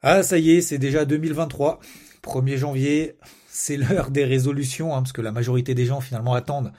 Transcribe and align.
Ah, 0.00 0.22
ça 0.22 0.38
y 0.38 0.52
est, 0.52 0.60
c'est 0.60 0.78
déjà 0.78 1.04
2023. 1.04 1.80
1er 2.22 2.56
janvier, 2.56 3.16
c'est 3.48 3.76
l'heure 3.76 4.12
des 4.12 4.24
résolutions, 4.24 4.94
hein, 4.94 5.02
parce 5.02 5.12
que 5.12 5.22
la 5.22 5.32
majorité 5.32 5.74
des 5.74 5.86
gens 5.86 6.00
finalement 6.00 6.34
attendent 6.34 6.72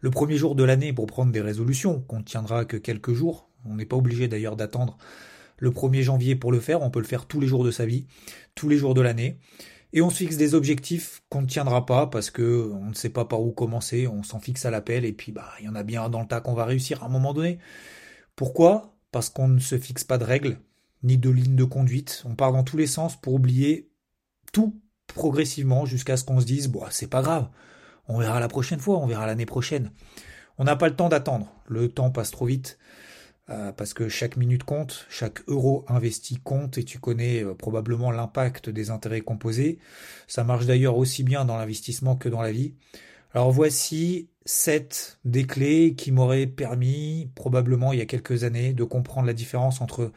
le 0.00 0.10
premier 0.10 0.36
jour 0.36 0.56
de 0.56 0.64
l'année 0.64 0.92
pour 0.92 1.06
prendre 1.06 1.30
des 1.30 1.40
résolutions, 1.40 2.00
qu'on 2.00 2.18
ne 2.18 2.24
tiendra 2.24 2.64
que 2.64 2.76
quelques 2.76 3.12
jours. 3.12 3.48
On 3.64 3.76
n'est 3.76 3.86
pas 3.86 3.96
obligé 3.96 4.26
d'ailleurs 4.26 4.56
d'attendre 4.56 4.98
le 5.58 5.70
1er 5.70 6.02
janvier 6.02 6.34
pour 6.34 6.50
le 6.50 6.58
faire, 6.58 6.82
on 6.82 6.90
peut 6.90 6.98
le 6.98 7.06
faire 7.06 7.26
tous 7.26 7.38
les 7.40 7.46
jours 7.46 7.62
de 7.62 7.70
sa 7.70 7.86
vie, 7.86 8.06
tous 8.56 8.68
les 8.68 8.76
jours 8.76 8.94
de 8.94 9.00
l'année. 9.02 9.38
Et 9.92 10.02
on 10.02 10.10
se 10.10 10.16
fixe 10.16 10.36
des 10.36 10.56
objectifs 10.56 11.22
qu'on 11.28 11.42
ne 11.42 11.46
tiendra 11.46 11.86
pas 11.86 12.08
parce 12.08 12.30
que 12.30 12.72
on 12.72 12.86
ne 12.86 12.94
sait 12.94 13.10
pas 13.10 13.24
par 13.24 13.40
où 13.40 13.52
commencer, 13.52 14.08
on 14.08 14.24
s'en 14.24 14.40
fixe 14.40 14.66
à 14.66 14.72
l'appel 14.72 15.04
et 15.04 15.12
puis 15.12 15.30
bah 15.30 15.48
il 15.60 15.66
y 15.66 15.68
en 15.68 15.76
a 15.76 15.84
bien 15.84 16.08
dans 16.10 16.20
le 16.20 16.26
tas 16.26 16.40
qu'on 16.40 16.54
va 16.54 16.64
réussir 16.64 17.04
à 17.04 17.06
un 17.06 17.08
moment 17.08 17.32
donné. 17.32 17.60
Pourquoi? 18.34 18.96
Parce 19.12 19.30
qu'on 19.30 19.46
ne 19.46 19.60
se 19.60 19.78
fixe 19.78 20.02
pas 20.02 20.18
de 20.18 20.24
règles, 20.24 20.58
ni 21.04 21.18
de 21.18 21.30
ligne 21.30 21.54
de 21.54 21.64
conduite. 21.64 22.22
On 22.26 22.34
part 22.34 22.52
dans 22.52 22.64
tous 22.64 22.76
les 22.76 22.88
sens 22.88 23.20
pour 23.20 23.34
oublier 23.34 23.90
tout 24.52 24.80
progressivement 25.06 25.86
jusqu'à 25.86 26.16
ce 26.16 26.24
qu'on 26.24 26.40
se 26.40 26.46
dise, 26.46 26.68
bon, 26.68 26.82
c'est 26.90 27.10
pas 27.10 27.22
grave, 27.22 27.48
on 28.08 28.18
verra 28.18 28.40
la 28.40 28.48
prochaine 28.48 28.80
fois, 28.80 28.98
on 28.98 29.06
verra 29.06 29.26
l'année 29.26 29.46
prochaine. 29.46 29.92
On 30.58 30.64
n'a 30.64 30.76
pas 30.76 30.88
le 30.88 30.96
temps 30.96 31.08
d'attendre, 31.08 31.52
le 31.68 31.88
temps 31.88 32.10
passe 32.10 32.30
trop 32.30 32.46
vite, 32.46 32.78
euh, 33.50 33.72
parce 33.72 33.92
que 33.92 34.08
chaque 34.08 34.36
minute 34.36 34.64
compte, 34.64 35.06
chaque 35.10 35.46
euro 35.48 35.84
investi 35.88 36.36
compte, 36.36 36.78
et 36.78 36.84
tu 36.84 36.98
connais 36.98 37.44
euh, 37.44 37.54
probablement 37.54 38.10
l'impact 38.10 38.70
des 38.70 38.90
intérêts 38.90 39.20
composés. 39.20 39.78
Ça 40.26 40.44
marche 40.44 40.66
d'ailleurs 40.66 40.96
aussi 40.96 41.22
bien 41.22 41.44
dans 41.44 41.56
l'investissement 41.56 42.16
que 42.16 42.28
dans 42.28 42.40
la 42.40 42.52
vie. 42.52 42.74
Alors 43.34 43.50
voici 43.50 44.30
sept 44.46 45.18
des 45.24 45.44
clés 45.44 45.94
qui 45.96 46.12
m'auraient 46.12 46.46
permis, 46.46 47.30
probablement 47.34 47.92
il 47.92 47.98
y 47.98 48.02
a 48.02 48.06
quelques 48.06 48.44
années, 48.44 48.72
de 48.72 48.84
comprendre 48.84 49.26
la 49.26 49.32
différence 49.32 49.80
entre 49.80 50.12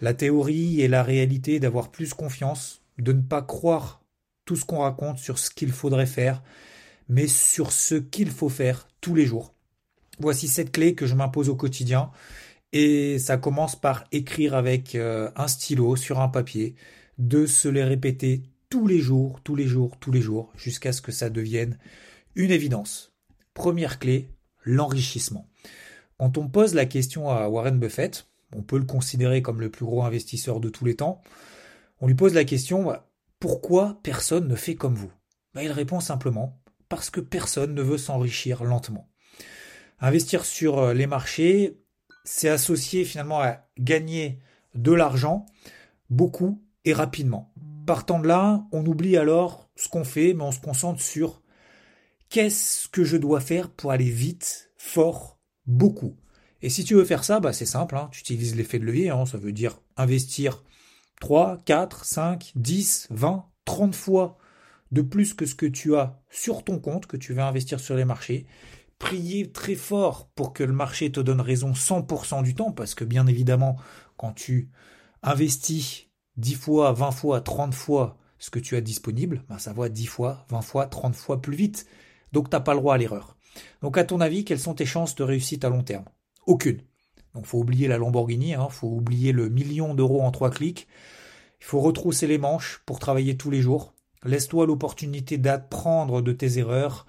la 0.00 0.14
théorie 0.14 0.80
et 0.80 0.88
la 0.88 1.02
réalité, 1.02 1.60
d'avoir 1.60 1.90
plus 1.90 2.14
confiance, 2.14 2.82
de 2.98 3.12
ne 3.12 3.22
pas 3.22 3.42
croire 3.42 4.02
tout 4.44 4.56
ce 4.56 4.64
qu'on 4.64 4.80
raconte 4.80 5.18
sur 5.18 5.38
ce 5.38 5.50
qu'il 5.50 5.72
faudrait 5.72 6.06
faire, 6.06 6.42
mais 7.08 7.26
sur 7.26 7.72
ce 7.72 7.94
qu'il 7.94 8.30
faut 8.30 8.48
faire 8.48 8.88
tous 9.00 9.14
les 9.14 9.26
jours. 9.26 9.54
Voici 10.18 10.48
cette 10.48 10.72
clé 10.72 10.94
que 10.94 11.06
je 11.06 11.14
m'impose 11.14 11.48
au 11.48 11.56
quotidien, 11.56 12.10
et 12.72 13.18
ça 13.18 13.36
commence 13.36 13.76
par 13.76 14.04
écrire 14.12 14.54
avec 14.54 14.94
euh, 14.94 15.30
un 15.36 15.48
stylo 15.48 15.96
sur 15.96 16.20
un 16.20 16.28
papier, 16.28 16.74
de 17.18 17.46
se 17.46 17.68
les 17.68 17.84
répéter 17.84 18.42
tous 18.70 18.86
les 18.86 19.00
jours, 19.00 19.40
tous 19.42 19.56
les 19.56 19.66
jours, 19.66 19.98
tous 19.98 20.12
les 20.12 20.20
jours, 20.22 20.52
jusqu'à 20.56 20.92
ce 20.92 21.02
que 21.02 21.12
ça 21.12 21.28
devienne 21.30 21.78
une 22.36 22.50
évidence. 22.50 23.12
Première 23.54 23.98
clé, 23.98 24.28
l'enrichissement. 24.62 25.48
Quand 26.18 26.38
on 26.38 26.48
pose 26.48 26.74
la 26.74 26.86
question 26.86 27.28
à 27.30 27.48
Warren 27.48 27.78
Buffett, 27.78 28.29
on 28.54 28.62
peut 28.62 28.78
le 28.78 28.84
considérer 28.84 29.42
comme 29.42 29.60
le 29.60 29.70
plus 29.70 29.84
gros 29.84 30.02
investisseur 30.02 30.60
de 30.60 30.68
tous 30.68 30.84
les 30.84 30.96
temps, 30.96 31.20
on 32.00 32.06
lui 32.06 32.14
pose 32.14 32.34
la 32.34 32.44
question 32.44 32.92
pourquoi 33.38 33.98
personne 34.02 34.48
ne 34.48 34.54
fait 34.54 34.74
comme 34.74 34.94
vous? 34.94 35.12
Bah, 35.54 35.64
Il 35.64 35.72
répond 35.72 36.00
simplement 36.00 36.60
parce 36.88 37.08
que 37.10 37.20
personne 37.20 37.74
ne 37.74 37.82
veut 37.82 37.98
s'enrichir 37.98 38.64
lentement. 38.64 39.08
Investir 40.00 40.44
sur 40.44 40.78
euh, 40.78 40.94
les 40.94 41.06
marchés, 41.06 41.78
c'est 42.24 42.48
associé 42.48 43.04
finalement 43.04 43.40
à 43.40 43.66
gagner 43.78 44.40
de 44.74 44.92
l'argent 44.92 45.46
beaucoup 46.10 46.62
et 46.84 46.92
rapidement. 46.92 47.52
Partant 47.86 48.18
de 48.18 48.26
là, 48.26 48.66
on 48.72 48.84
oublie 48.86 49.16
alors 49.16 49.70
ce 49.76 49.88
qu'on 49.88 50.04
fait, 50.04 50.34
mais 50.34 50.42
on 50.42 50.52
se 50.52 50.60
concentre 50.60 51.00
sur 51.00 51.42
qu'est-ce 52.28 52.88
que 52.88 53.04
je 53.04 53.16
dois 53.16 53.40
faire 53.40 53.70
pour 53.70 53.92
aller 53.92 54.10
vite, 54.10 54.70
fort, 54.76 55.38
beaucoup? 55.66 56.16
Et 56.62 56.70
si 56.70 56.84
tu 56.84 56.94
veux 56.94 57.04
faire 57.04 57.24
ça, 57.24 57.40
bah 57.40 57.52
c'est 57.52 57.66
simple, 57.66 57.96
hein. 57.96 58.08
tu 58.12 58.20
utilises 58.20 58.54
l'effet 58.54 58.78
de 58.78 58.84
levier, 58.84 59.10
hein. 59.10 59.24
ça 59.26 59.38
veut 59.38 59.52
dire 59.52 59.80
investir 59.96 60.62
3, 61.20 61.58
4, 61.64 62.04
5, 62.04 62.52
10, 62.54 63.08
20, 63.10 63.44
30 63.64 63.94
fois 63.94 64.38
de 64.90 65.02
plus 65.02 65.34
que 65.34 65.46
ce 65.46 65.54
que 65.54 65.66
tu 65.66 65.96
as 65.96 66.20
sur 66.30 66.64
ton 66.64 66.78
compte, 66.78 67.06
que 67.06 67.16
tu 67.16 67.32
vas 67.32 67.46
investir 67.46 67.80
sur 67.80 67.94
les 67.96 68.04
marchés. 68.04 68.46
Prier 68.98 69.50
très 69.50 69.76
fort 69.76 70.28
pour 70.34 70.52
que 70.52 70.64
le 70.64 70.72
marché 70.72 71.10
te 71.10 71.20
donne 71.20 71.40
raison 71.40 71.72
100% 71.72 72.42
du 72.42 72.54
temps, 72.54 72.72
parce 72.72 72.94
que 72.94 73.04
bien 73.04 73.26
évidemment, 73.26 73.76
quand 74.16 74.32
tu 74.32 74.70
investis 75.22 76.08
10 76.36 76.54
fois, 76.54 76.92
20 76.92 77.10
fois, 77.12 77.40
30 77.40 77.72
fois 77.74 78.18
ce 78.38 78.50
que 78.50 78.58
tu 78.58 78.76
as 78.76 78.80
disponible, 78.80 79.44
bah 79.48 79.58
ça 79.58 79.72
va 79.72 79.88
10 79.88 80.06
fois, 80.06 80.44
20 80.50 80.62
fois, 80.62 80.86
30 80.86 81.14
fois 81.14 81.40
plus 81.40 81.56
vite. 81.56 81.86
Donc 82.32 82.50
tu 82.50 82.56
n'as 82.56 82.60
pas 82.60 82.74
le 82.74 82.80
droit 82.80 82.94
à 82.94 82.98
l'erreur. 82.98 83.36
Donc 83.82 83.96
à 83.96 84.04
ton 84.04 84.20
avis, 84.20 84.44
quelles 84.44 84.60
sont 84.60 84.74
tes 84.74 84.86
chances 84.86 85.14
de 85.14 85.22
réussite 85.22 85.64
à 85.64 85.68
long 85.68 85.82
terme? 85.82 86.04
Aucune. 86.46 86.82
Donc 87.34 87.46
faut 87.46 87.58
oublier 87.58 87.88
la 87.88 87.98
Lamborghini, 87.98 88.54
hein, 88.54 88.68
faut 88.68 88.88
oublier 88.88 89.32
le 89.32 89.48
million 89.48 89.94
d'euros 89.94 90.22
en 90.22 90.30
trois 90.30 90.50
clics. 90.50 90.88
Il 91.60 91.64
faut 91.64 91.80
retrousser 91.80 92.26
les 92.26 92.38
manches 92.38 92.82
pour 92.86 92.98
travailler 92.98 93.36
tous 93.36 93.50
les 93.50 93.60
jours. 93.60 93.94
Laisse-toi 94.24 94.66
l'opportunité 94.66 95.38
d'apprendre 95.38 96.22
de 96.22 96.32
tes 96.32 96.58
erreurs 96.58 97.06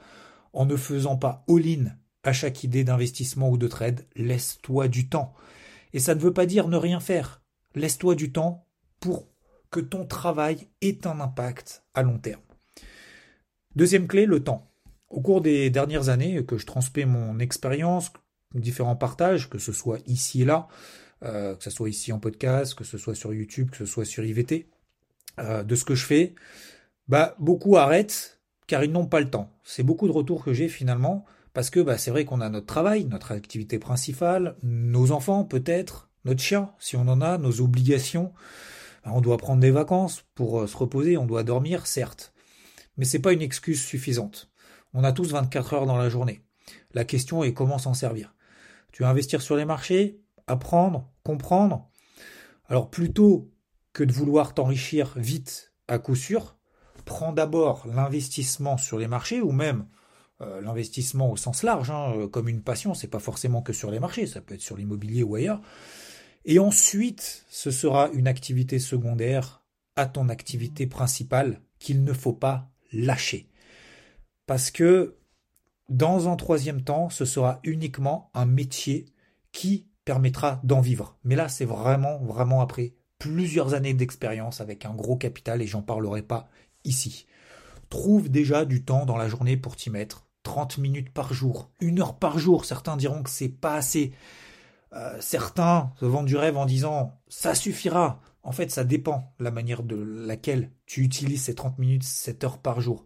en 0.54 0.66
ne 0.66 0.76
faisant 0.76 1.18
pas 1.18 1.44
all-in 1.50 1.86
à 2.24 2.34
chaque 2.34 2.64
idée 2.64 2.84
d'investissement 2.84 3.50
ou 3.50 3.58
de 3.58 3.68
trade. 3.68 4.06
Laisse-toi 4.16 4.88
du 4.88 5.10
temps. 5.10 5.34
Et 5.94 6.00
ça 6.00 6.16
ne 6.16 6.20
veut 6.20 6.34
pas 6.34 6.46
dire 6.46 6.68
ne 6.68 6.78
rien 6.78 7.00
faire. 7.00 7.42
Laisse-toi 7.76 8.16
du 8.16 8.32
temps 8.32 8.68
pour 9.00 9.28
que 9.72 9.80
ton 9.80 10.06
travail 10.06 10.68
ait 10.82 11.08
un 11.08 11.20
impact 11.20 11.84
à 11.94 12.04
long 12.04 12.20
terme. 12.20 12.42
Deuxième 13.76 14.08
clé, 14.08 14.26
le 14.26 14.44
temps. 14.44 14.70
Au 15.10 15.22
cours 15.22 15.42
des 15.42 15.70
dernières 15.70 16.10
années 16.10 16.46
que 16.46 16.58
je 16.58 16.66
transmets 16.66 17.06
mon 17.06 17.40
expérience, 17.40 18.12
différents 18.56 18.96
partages, 18.96 19.50
que 19.50 19.58
ce 19.58 19.72
soit 19.72 20.00
ici 20.08 20.42
et 20.42 20.46
là, 20.46 20.68
euh, 21.24 21.56
que 21.56 21.64
ce 21.64 21.70
soit 21.70 21.90
ici 21.90 22.12
en 22.12 22.20
podcast, 22.20 22.76
que 22.76 22.84
ce 22.84 22.98
soit 22.98 23.16
sur 23.16 23.34
YouTube, 23.34 23.70
que 23.70 23.78
ce 23.78 23.86
soit 23.86 24.06
sur 24.06 24.24
IVT, 24.24 24.70
euh, 25.40 25.64
de 25.64 25.76
ce 25.76 25.86
que 25.86 25.96
je 25.96 26.06
fais, 26.06 26.36
bah 27.08 27.36
beaucoup 27.40 27.78
arrêtent 27.78 28.40
car 28.68 28.84
ils 28.84 28.92
n'ont 28.92 29.06
pas 29.06 29.20
le 29.20 29.30
temps. 29.30 29.52
C'est 29.64 29.84
beaucoup 29.84 30.08
de 30.08 30.14
retours 30.14 30.44
que 30.44 30.54
j'ai 30.54 30.68
finalement 30.68 31.26
parce 31.54 31.70
que 31.70 31.80
bah, 31.80 31.98
c'est 31.98 32.12
vrai 32.12 32.26
qu'on 32.26 32.42
a 32.42 32.50
notre 32.50 32.66
travail, 32.66 33.06
notre 33.06 33.32
activité 33.34 33.80
principale, 33.80 34.56
nos 34.64 35.12
enfants 35.12 35.44
peut-être, 35.44 36.10
notre 36.26 36.42
chien 36.42 36.72
si 36.80 36.96
on 36.96 37.08
en 37.08 37.22
a, 37.22 37.38
nos 37.38 37.62
obligations. 37.62 38.34
Bah, 39.04 39.12
on 39.14 39.22
doit 39.22 39.38
prendre 39.38 39.62
des 39.62 39.72
vacances 39.72 40.24
pour 40.36 40.62
euh, 40.62 40.68
se 40.68 40.78
reposer, 40.78 41.18
on 41.18 41.26
doit 41.26 41.44
dormir 41.44 41.88
certes, 41.88 42.34
mais 42.98 43.06
c'est 43.06 43.20
pas 43.20 43.34
une 43.34 43.42
excuse 43.42 43.82
suffisante. 43.82 44.50
On 44.94 45.04
a 45.04 45.12
tous 45.12 45.32
24 45.32 45.74
heures 45.74 45.86
dans 45.86 45.98
la 45.98 46.10
journée. 46.10 46.44
La 46.94 47.06
question 47.06 47.44
est 47.44 47.54
comment 47.54 47.78
s'en 47.78 47.94
servir. 47.94 48.34
Tu 48.92 49.04
veux 49.04 49.10
investir 49.10 49.42
sur 49.42 49.56
les 49.56 49.66
marchés, 49.66 50.22
apprendre, 50.48 51.12
comprendre. 51.24 51.90
Alors 52.68 52.90
plutôt 52.90 53.52
que 53.94 54.04
de 54.04 54.12
vouloir 54.12 54.54
t'enrichir 54.54 55.14
vite 55.16 55.74
à 55.88 56.00
coup 56.00 56.16
sûr, 56.16 56.58
prends 57.06 57.34
d'abord 57.34 57.86
l'investissement 57.88 58.78
sur 58.78 58.98
les 58.98 59.08
marchés 59.08 59.42
ou 59.42 59.52
même 59.52 59.88
euh, 60.42 60.62
l'investissement 60.62 61.32
au 61.32 61.36
sens 61.36 61.64
large, 61.64 61.92
hein, 61.92 62.14
euh, 62.16 62.28
comme 62.28 62.48
une 62.48 62.64
passion, 62.64 62.94
c'est 62.94 63.08
pas 63.08 63.20
forcément 63.20 63.62
que 63.62 63.74
sur 63.74 63.92
les 63.92 64.00
marchés, 64.00 64.26
ça 64.26 64.42
peut 64.42 64.56
être 64.56 64.62
sur 64.62 64.78
l'immobilier 64.78 65.24
ou 65.24 65.36
ailleurs. 65.36 65.62
Et 66.46 66.58
ensuite, 66.58 67.46
ce 67.50 67.70
sera 67.70 68.10
une 68.14 68.28
activité 68.28 68.80
secondaire 68.80 69.64
à 69.96 70.08
ton 70.08 70.30
activité 70.30 70.88
principale 70.88 71.62
qu'il 71.78 72.04
ne 72.04 72.14
faut 72.14 72.34
pas 72.34 72.72
lâcher. 72.92 73.50
Parce 74.48 74.72
que 74.72 75.18
dans 75.92 76.30
un 76.30 76.38
troisième 76.38 76.84
temps, 76.84 77.10
ce 77.10 77.26
sera 77.26 77.60
uniquement 77.64 78.32
un 78.34 78.46
métier 78.46 79.06
qui 79.52 79.88
permettra 80.06 80.62
d'en 80.64 80.80
vivre. 80.80 81.18
Mais 81.26 81.36
là, 81.36 81.50
c'est 81.50 81.66
vraiment, 81.66 82.18
vraiment 82.20 82.62
après 82.62 82.94
plusieurs 83.20 83.74
années 83.74 83.94
d'expérience 83.94 84.62
avec 84.62 84.86
un 84.86 84.94
gros 84.96 85.18
capital 85.18 85.62
et 85.62 85.68
j'en 85.68 85.82
parlerai 85.82 86.22
pas 86.22 86.48
ici. 86.86 87.28
Trouve 87.90 88.30
déjà 88.30 88.64
du 88.64 88.86
temps 88.86 89.06
dans 89.06 89.18
la 89.18 89.28
journée 89.28 89.58
pour 89.58 89.76
t'y 89.76 89.90
mettre. 89.90 90.26
30 90.44 90.78
minutes 90.78 91.12
par 91.12 91.34
jour, 91.34 91.70
une 91.82 92.00
heure 92.00 92.16
par 92.18 92.40
jour. 92.40 92.64
Certains 92.64 92.96
diront 92.96 93.22
que 93.22 93.30
c'est 93.30 93.50
pas 93.50 93.76
assez. 93.76 94.14
Euh, 94.94 95.18
certains 95.20 95.92
se 96.00 96.06
vendent 96.06 96.26
du 96.26 96.38
rêve 96.38 96.56
en 96.56 96.66
disant 96.66 97.20
ça 97.28 97.54
suffira. 97.54 98.22
En 98.44 98.54
fait, 98.54 98.72
ça 98.72 98.86
dépend 98.86 99.34
la 99.40 99.52
manière 99.52 99.84
de 99.84 99.98
laquelle 99.98 100.72
tu 100.86 101.02
utilises 101.02 101.44
ces 101.44 101.54
30 101.54 101.78
minutes, 101.80 102.04
cette 102.04 102.46
heure 102.46 102.60
par 102.60 102.80
jour 102.80 103.04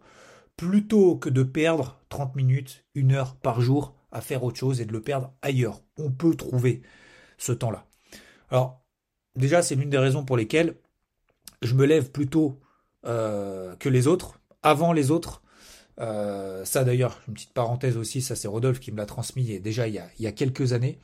plutôt 0.56 1.16
que 1.16 1.28
de 1.28 1.42
perdre 1.42 2.00
30 2.08 2.36
minutes, 2.36 2.84
une 2.94 3.12
heure 3.12 3.36
par 3.36 3.60
jour 3.60 3.94
à 4.12 4.20
faire 4.20 4.44
autre 4.44 4.58
chose 4.58 4.80
et 4.80 4.86
de 4.86 4.92
le 4.92 5.02
perdre 5.02 5.32
ailleurs. 5.42 5.82
On 5.98 6.10
peut 6.10 6.34
trouver 6.34 6.82
ce 7.38 7.52
temps-là. 7.52 7.86
Alors, 8.50 8.82
déjà, 9.34 9.62
c'est 9.62 9.74
l'une 9.74 9.90
des 9.90 9.98
raisons 9.98 10.24
pour 10.24 10.36
lesquelles 10.36 10.76
je 11.62 11.74
me 11.74 11.84
lève 11.84 12.10
plus 12.10 12.28
tôt 12.28 12.60
euh, 13.04 13.76
que 13.76 13.88
les 13.88 14.06
autres, 14.06 14.40
avant 14.62 14.92
les 14.92 15.10
autres. 15.10 15.42
Euh, 16.00 16.64
ça 16.64 16.84
d'ailleurs, 16.84 17.20
une 17.28 17.34
petite 17.34 17.52
parenthèse 17.52 17.96
aussi, 17.96 18.20
ça 18.20 18.36
c'est 18.36 18.48
Rodolphe 18.48 18.80
qui 18.80 18.92
me 18.92 18.98
l'a 18.98 19.06
transmis 19.06 19.60
déjà 19.60 19.88
il 19.88 20.02
y, 20.18 20.26
a, 20.26 20.32
quelques 20.32 20.72
années. 20.72 20.98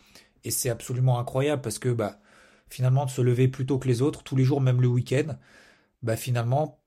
Et 0.45 0.51
c'est 0.51 0.71
absolument 0.71 1.19
incroyable 1.19 1.63
parce 1.63 1.79
que 1.79 1.89
bah, 1.89 2.21
finalement, 2.69 3.07
de 3.07 3.11
se 3.11 3.21
lever 3.23 3.49
plus 3.49 3.67
tôt 3.67 3.79
que 3.79 3.89
les 3.89 4.03
autres, 4.03 4.23
tous 4.23 4.37
les 4.37 4.45
jours, 4.45 4.61
même 4.61 4.81
le 4.81 4.89
week-end, 4.89 5.37
bah, 6.03 6.17
finalement, 6.17 6.83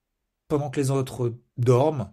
pendant 0.48 0.70
que 0.70 0.80
les 0.80 0.92
autres 0.92 1.34
dorment, 1.58 2.12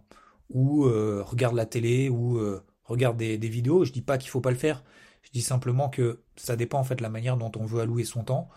ou 0.53 0.87
euh, 0.87 1.23
regarde 1.25 1.55
la 1.55 1.67
télé 1.67 2.09
ou 2.09 2.39
euh, 2.39 2.65
regarde 2.85 3.17
des, 3.17 3.37
vidéos. 3.37 3.85
Je 3.85 3.93
dis 3.93 4.03
pas 4.03 4.19
qu'il 4.19 4.31
faut 4.31 4.41
pas 4.41 4.51
le 4.51 4.57
faire. 4.57 4.85
Je 5.23 5.31
dis 5.31 5.43
simplement 5.43 5.89
que 5.89 6.23
ça 6.37 6.57
dépend 6.57 6.79
en 6.79 6.85
fait 6.85 6.97
de 6.97 7.03
la 7.03 7.09
manière 7.09 7.37
dont 7.37 7.53
on 7.57 7.65
veut 7.65 7.81
allouer 7.81 8.05
son 8.05 8.25
temps. 8.25 8.49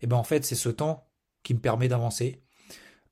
Et 0.00 0.06
ben 0.06 0.16
en 0.16 0.24
fait 0.24 0.44
c'est 0.44 0.54
ce 0.54 0.68
temps 0.68 1.08
qui 1.42 1.54
me 1.54 1.60
permet 1.60 1.88
d'avancer. 1.88 2.42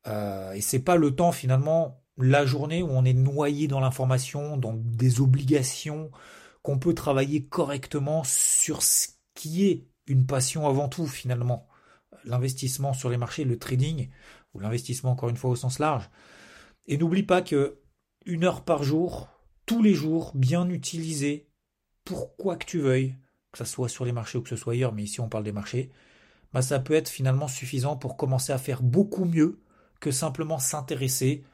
Euh, 0.06 0.52
et 0.52 0.60
c'est 0.60 0.80
pas 0.80 0.96
le 0.96 1.14
temps 1.14 1.32
finalement, 1.32 2.02
la 2.18 2.44
journée 2.44 2.82
où 2.82 2.88
on 2.90 3.04
est 3.04 3.12
noyé 3.12 3.68
dans 3.68 3.80
l'information, 3.80 4.56
dans 4.56 4.74
des 4.74 5.20
obligations, 5.20 6.10
qu'on 6.62 6.78
peut 6.78 6.94
travailler 6.94 7.44
correctement 7.44 8.22
sur 8.24 8.82
ce 8.82 9.08
qui 9.34 9.66
est 9.66 9.86
une 10.06 10.26
passion 10.26 10.66
avant 10.66 10.88
tout 10.88 11.06
finalement. 11.06 11.68
L'investissement 12.24 12.92
sur 12.92 13.10
les 13.10 13.16
marchés, 13.16 13.44
le 13.44 13.58
trading, 13.58 14.10
ou 14.54 14.60
l'investissement 14.60 15.12
encore 15.12 15.28
une 15.28 15.36
fois 15.36 15.50
au 15.50 15.56
sens 15.56 15.78
large. 15.78 16.08
Et 16.86 16.96
n'oublie 16.96 17.22
pas 17.22 17.42
que 17.42 17.81
une 18.26 18.44
heure 18.44 18.64
par 18.64 18.82
jour, 18.82 19.28
tous 19.66 19.82
les 19.82 19.94
jours, 19.94 20.32
bien 20.34 20.68
utilisée, 20.68 21.48
pour 22.04 22.36
quoi 22.36 22.56
que 22.56 22.66
tu 22.66 22.80
veuilles, 22.80 23.16
que 23.52 23.58
ce 23.58 23.64
soit 23.64 23.88
sur 23.88 24.04
les 24.04 24.12
marchés 24.12 24.38
ou 24.38 24.42
que 24.42 24.48
ce 24.48 24.56
soit 24.56 24.72
ailleurs, 24.72 24.92
mais 24.92 25.04
ici 25.04 25.20
on 25.20 25.28
parle 25.28 25.44
des 25.44 25.52
marchés, 25.52 25.90
bah 26.52 26.62
ça 26.62 26.78
peut 26.78 26.94
être 26.94 27.08
finalement 27.08 27.48
suffisant 27.48 27.96
pour 27.96 28.16
commencer 28.16 28.52
à 28.52 28.58
faire 28.58 28.82
beaucoup 28.82 29.24
mieux 29.24 29.60
que 30.00 30.10
simplement 30.10 30.58
s'intéresser 30.58 31.44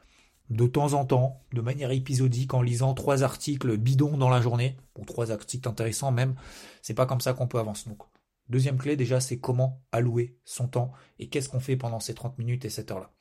de 0.50 0.66
temps 0.66 0.94
en 0.94 1.04
temps, 1.04 1.42
de 1.52 1.60
manière 1.60 1.90
épisodique, 1.90 2.54
en 2.54 2.62
lisant 2.62 2.94
trois 2.94 3.22
articles 3.22 3.76
bidons 3.76 4.16
dans 4.16 4.30
la 4.30 4.40
journée, 4.40 4.78
ou 4.98 5.04
trois 5.04 5.30
articles 5.30 5.68
intéressants 5.68 6.10
même. 6.10 6.34
C'est 6.80 6.94
pas 6.94 7.04
comme 7.06 7.20
ça 7.20 7.34
qu'on 7.34 7.46
peut 7.46 7.58
avancer. 7.58 7.90
Donc, 7.90 8.02
deuxième 8.48 8.78
clé 8.78 8.96
déjà, 8.96 9.20
c'est 9.20 9.38
comment 9.38 9.82
allouer 9.92 10.38
son 10.44 10.66
temps 10.66 10.92
et 11.18 11.28
qu'est-ce 11.28 11.50
qu'on 11.50 11.60
fait 11.60 11.76
pendant 11.76 12.00
ces 12.00 12.14
30 12.14 12.38
minutes 12.38 12.64
et 12.64 12.70
cette 12.70 12.90
heure-là. 12.90 13.12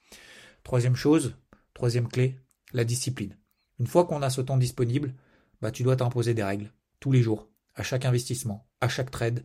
Troisième 0.63 0.95
chose, 0.95 1.35
troisième 1.73 2.07
clé, 2.07 2.39
la 2.73 2.83
discipline. 2.83 3.37
Une 3.79 3.87
fois 3.87 4.05
qu'on 4.05 4.21
a 4.21 4.29
ce 4.29 4.41
temps 4.41 4.57
disponible, 4.57 5.13
bah, 5.61 5.71
tu 5.71 5.83
dois 5.83 5.95
t'imposer 5.95 6.33
des 6.33 6.43
règles 6.43 6.71
tous 6.99 7.11
les 7.11 7.21
jours, 7.21 7.49
à 7.75 7.83
chaque 7.83 8.05
investissement, 8.05 8.67
à 8.81 8.89
chaque 8.89 9.11
trade. 9.11 9.43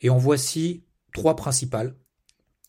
Et 0.00 0.10
en 0.10 0.18
voici 0.18 0.84
trois 1.12 1.36
principales 1.36 1.96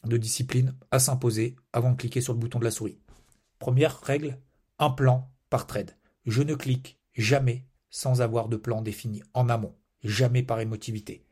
de 0.06 0.18
discipline 0.18 0.76
à 0.92 1.00
s'imposer 1.00 1.56
avant 1.74 1.92
de 1.92 1.98
cliquer 1.98 2.22
sur 2.22 2.34
le 2.34 2.40
bouton 2.40 2.60
de 2.60 2.64
la 2.64 2.72
souris. 2.72 3.00
Première 3.60 4.00
règle, 4.02 4.40
un 4.80 4.92
plan 4.92 5.32
par 5.50 5.68
trade. 5.68 5.98
Je 6.26 6.44
ne 6.44 6.56
clique 6.56 7.00
jamais 7.14 7.66
sans 7.90 8.22
avoir 8.22 8.48
de 8.48 8.58
plan 8.58 8.82
défini 8.82 9.24
en 9.34 9.50
amont, 9.50 9.76
jamais 10.04 10.44
par 10.44 10.60
émotivité. 10.60 11.26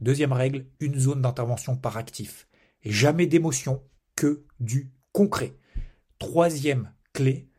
Deuxième 0.00 0.32
règle, 0.32 0.66
une 0.80 0.98
zone 0.98 1.22
d'intervention 1.22 1.76
par 1.76 1.96
actif. 1.96 2.48
Jamais 2.82 3.26
d'émotion, 3.26 3.82
que 4.16 4.44
du 4.58 4.92
concret. 5.12 5.56
Troisième 6.18 6.92
clé, 7.12 7.49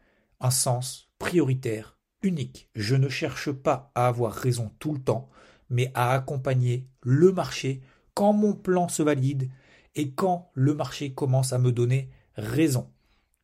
un 0.41 0.51
sens 0.51 1.09
prioritaire, 1.19 1.97
unique. 2.21 2.69
Je 2.75 2.95
ne 2.95 3.09
cherche 3.09 3.51
pas 3.51 3.91
à 3.95 4.07
avoir 4.07 4.33
raison 4.33 4.71
tout 4.79 4.93
le 4.93 5.01
temps, 5.01 5.29
mais 5.69 5.91
à 5.93 6.13
accompagner 6.13 6.87
le 7.01 7.31
marché 7.31 7.81
quand 8.13 8.33
mon 8.33 8.53
plan 8.53 8.87
se 8.87 9.03
valide 9.03 9.49
et 9.95 10.11
quand 10.11 10.51
le 10.53 10.73
marché 10.73 11.13
commence 11.13 11.53
à 11.53 11.59
me 11.59 11.71
donner 11.71 12.09
raison. 12.35 12.89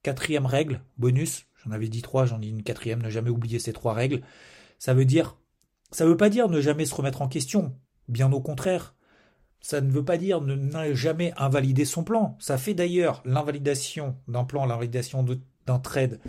Quatrième 0.04 0.46
règle, 0.46 0.82
bonus, 0.98 1.48
j'en 1.64 1.72
avais 1.72 1.90
dit 1.90 2.02
trois, 2.02 2.26
j'en 2.26 2.40
dis 2.40 2.50
une 2.50 2.64
quatrième, 2.64 3.02
ne 3.02 3.10
jamais 3.10 3.30
oublier 3.30 3.60
ces 3.60 3.74
trois 3.74 3.94
règles. 3.94 4.22
Ça 4.80 4.94
veut 4.94 5.06
dire, 5.06 5.38
ça 5.92 6.06
veut 6.06 6.18
pas 6.18 6.30
dire 6.30 6.50
ne 6.50 6.62
jamais 6.62 6.86
se 6.86 6.96
remettre 6.96 7.22
en 7.22 7.28
question, 7.28 7.76
bien 8.08 8.32
au 8.32 8.42
contraire. 8.42 8.96
Ça 9.60 9.82
ne 9.82 9.92
veut 9.92 10.06
pas 10.06 10.18
dire 10.18 10.42
ne, 10.42 10.94
jamais 10.94 11.34
invalider 11.36 11.84
son 11.84 12.04
plan. 12.04 12.38
Ça 12.40 12.58
fait 12.58 12.74
d'ailleurs 12.74 13.22
l'invalidation 13.26 14.18
d'un 14.28 14.44
plan, 14.44 14.66
l'invalidation 14.66 15.26
d'un 15.66 15.80
trade, 15.80 16.20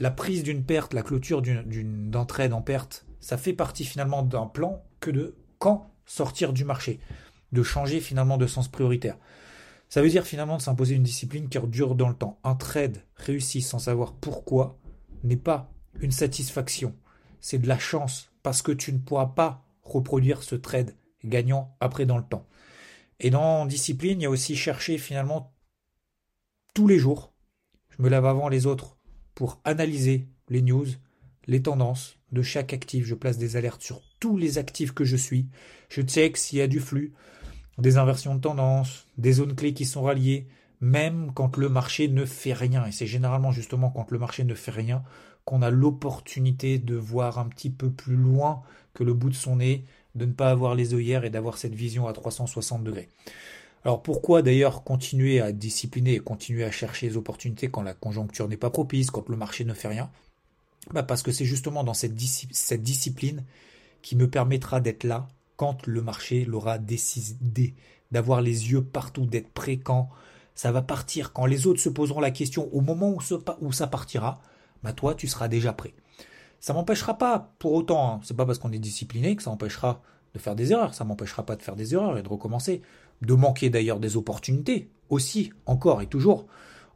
la 0.00 0.10
prise 0.10 0.42
d'une 0.42 0.64
perte, 0.64 0.94
la 0.94 1.02
clôture 1.02 1.42
d'un 1.42 2.24
trade 2.24 2.52
en 2.52 2.62
perte, 2.62 3.06
ça 3.20 3.36
fait 3.36 3.52
partie 3.52 3.84
finalement 3.84 4.22
d'un 4.22 4.46
plan 4.46 4.82
que 4.98 5.10
de 5.10 5.36
quand 5.58 5.92
sortir 6.06 6.52
du 6.52 6.64
marché 6.64 6.98
de 7.52 7.62
changer 7.62 8.00
finalement 8.00 8.38
de 8.38 8.46
sens 8.46 8.68
prioritaire. 8.68 9.18
Ça 9.88 10.02
veut 10.02 10.08
dire 10.08 10.26
finalement 10.26 10.56
de 10.56 10.62
s'imposer 10.62 10.94
une 10.94 11.02
discipline 11.02 11.48
qui 11.48 11.58
dure 11.66 11.94
dans 11.94 12.08
le 12.08 12.14
temps. 12.14 12.38
Un 12.44 12.54
trade 12.54 13.02
réussi 13.16 13.60
sans 13.60 13.80
savoir 13.80 14.14
pourquoi 14.14 14.78
n'est 15.24 15.36
pas 15.36 15.72
une 16.00 16.12
satisfaction, 16.12 16.94
c'est 17.40 17.58
de 17.58 17.68
la 17.68 17.78
chance 17.78 18.30
parce 18.42 18.62
que 18.62 18.72
tu 18.72 18.92
ne 18.92 18.98
pourras 18.98 19.26
pas 19.26 19.64
reproduire 19.82 20.42
ce 20.42 20.54
trade 20.54 20.94
gagnant 21.24 21.76
après 21.80 22.06
dans 22.06 22.16
le 22.16 22.24
temps. 22.24 22.46
Et 23.18 23.30
dans 23.30 23.66
discipline, 23.66 24.20
il 24.20 24.24
y 24.24 24.26
a 24.26 24.30
aussi 24.30 24.56
chercher 24.56 24.96
finalement 24.96 25.52
tous 26.72 26.86
les 26.86 26.98
jours, 26.98 27.34
je 27.90 28.02
me 28.02 28.08
lave 28.08 28.24
avant 28.24 28.48
les 28.48 28.66
autres 28.66 28.96
pour 29.40 29.58
analyser 29.64 30.26
les 30.50 30.60
news, 30.60 30.84
les 31.46 31.62
tendances 31.62 32.18
de 32.30 32.42
chaque 32.42 32.74
actif. 32.74 33.06
Je 33.06 33.14
place 33.14 33.38
des 33.38 33.56
alertes 33.56 33.80
sur 33.80 34.02
tous 34.20 34.36
les 34.36 34.58
actifs 34.58 34.92
que 34.92 35.06
je 35.06 35.16
suis. 35.16 35.46
Je 35.88 36.02
check 36.02 36.36
s'il 36.36 36.58
y 36.58 36.60
a 36.60 36.66
du 36.66 36.78
flux 36.78 37.14
des 37.78 37.96
inversions 37.96 38.34
de 38.34 38.40
tendance, 38.42 39.06
des 39.16 39.32
zones 39.32 39.54
clés 39.54 39.72
qui 39.72 39.86
sont 39.86 40.02
ralliées, 40.02 40.46
même 40.82 41.32
quand 41.34 41.56
le 41.56 41.70
marché 41.70 42.06
ne 42.08 42.26
fait 42.26 42.52
rien. 42.52 42.84
Et 42.84 42.92
c'est 42.92 43.06
généralement 43.06 43.50
justement 43.50 43.88
quand 43.88 44.10
le 44.10 44.18
marché 44.18 44.44
ne 44.44 44.54
fait 44.54 44.72
rien 44.72 45.04
qu'on 45.46 45.62
a 45.62 45.70
l'opportunité 45.70 46.78
de 46.78 46.96
voir 46.96 47.38
un 47.38 47.48
petit 47.48 47.70
peu 47.70 47.88
plus 47.88 48.16
loin 48.16 48.60
que 48.92 49.04
le 49.04 49.14
bout 49.14 49.30
de 49.30 49.34
son 49.34 49.56
nez, 49.56 49.86
de 50.16 50.26
ne 50.26 50.32
pas 50.32 50.50
avoir 50.50 50.74
les 50.74 50.92
œillères 50.92 51.24
et 51.24 51.30
d'avoir 51.30 51.56
cette 51.56 51.74
vision 51.74 52.06
à 52.06 52.12
360 52.12 52.84
degrés. 52.84 53.08
Alors 53.84 54.02
pourquoi 54.02 54.42
d'ailleurs 54.42 54.84
continuer 54.84 55.40
à 55.40 55.52
discipliner 55.52 56.14
et 56.14 56.20
continuer 56.20 56.64
à 56.64 56.70
chercher 56.70 57.08
les 57.08 57.16
opportunités 57.16 57.70
quand 57.70 57.82
la 57.82 57.94
conjoncture 57.94 58.46
n'est 58.48 58.58
pas 58.58 58.70
propice, 58.70 59.10
quand 59.10 59.28
le 59.28 59.36
marché 59.36 59.64
ne 59.64 59.72
fait 59.72 59.88
rien? 59.88 60.10
Bah 60.92 61.02
Parce 61.02 61.22
que 61.22 61.32
c'est 61.32 61.44
justement 61.44 61.84
dans 61.84 61.94
cette, 61.94 62.14
discipline 62.14 63.44
qui 64.02 64.16
me 64.16 64.28
permettra 64.28 64.80
d'être 64.80 65.04
là 65.04 65.28
quand 65.56 65.86
le 65.86 66.02
marché 66.02 66.44
l'aura 66.44 66.78
décidé, 66.78 67.74
d'avoir 68.10 68.40
les 68.40 68.72
yeux 68.72 68.82
partout, 68.82 69.26
d'être 69.26 69.50
prêt 69.50 69.76
quand 69.76 70.08
ça 70.54 70.72
va 70.72 70.82
partir, 70.82 71.32
quand 71.32 71.46
les 71.46 71.66
autres 71.66 71.80
se 71.80 71.88
poseront 71.88 72.20
la 72.20 72.30
question 72.30 72.68
au 72.74 72.80
moment 72.80 73.14
où, 73.14 73.72
ça 73.72 73.86
partira, 73.86 74.40
bah 74.82 74.92
toi 74.92 75.14
tu 75.14 75.26
seras 75.26 75.48
déjà 75.48 75.72
prêt. 75.72 75.94
Ça 76.60 76.74
m'empêchera 76.74 77.16
pas, 77.16 77.52
pour 77.58 77.72
autant, 77.72 78.14
hein, 78.14 78.20
c'est 78.22 78.36
pas 78.36 78.44
parce 78.44 78.58
qu'on 78.58 78.72
est 78.72 78.78
discipliné 78.78 79.36
que 79.36 79.42
ça 79.42 79.50
empêchera 79.50 80.02
de 80.34 80.38
faire 80.38 80.54
des 80.54 80.72
erreurs, 80.72 80.94
ça 80.94 81.04
m'empêchera 81.04 81.44
pas 81.44 81.56
de 81.56 81.62
faire 81.62 81.76
des 81.76 81.94
erreurs 81.94 82.18
et 82.18 82.22
de 82.22 82.28
recommencer, 82.28 82.82
de 83.22 83.34
manquer 83.34 83.70
d'ailleurs 83.70 84.00
des 84.00 84.16
opportunités 84.16 84.90
aussi, 85.08 85.52
encore 85.66 86.02
et 86.02 86.06
toujours. 86.06 86.46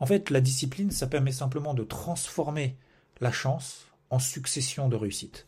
En 0.00 0.06
fait, 0.06 0.30
la 0.30 0.40
discipline, 0.40 0.90
ça 0.90 1.06
permet 1.06 1.32
simplement 1.32 1.74
de 1.74 1.84
transformer 1.84 2.76
la 3.20 3.32
chance 3.32 3.86
en 4.10 4.18
succession 4.18 4.88
de 4.88 4.96
réussites. 4.96 5.46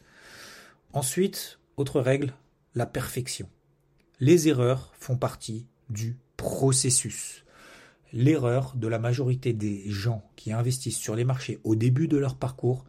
Ensuite, 0.92 1.58
autre 1.76 2.00
règle, 2.00 2.32
la 2.74 2.86
perfection. 2.86 3.48
Les 4.20 4.48
erreurs 4.48 4.94
font 4.98 5.16
partie 5.16 5.66
du 5.90 6.16
processus. 6.36 7.44
L'erreur 8.12 8.74
de 8.76 8.88
la 8.88 8.98
majorité 8.98 9.52
des 9.52 9.84
gens 9.88 10.28
qui 10.36 10.52
investissent 10.52 10.98
sur 10.98 11.16
les 11.16 11.24
marchés 11.24 11.60
au 11.64 11.74
début 11.74 12.08
de 12.08 12.16
leur 12.16 12.36
parcours, 12.36 12.84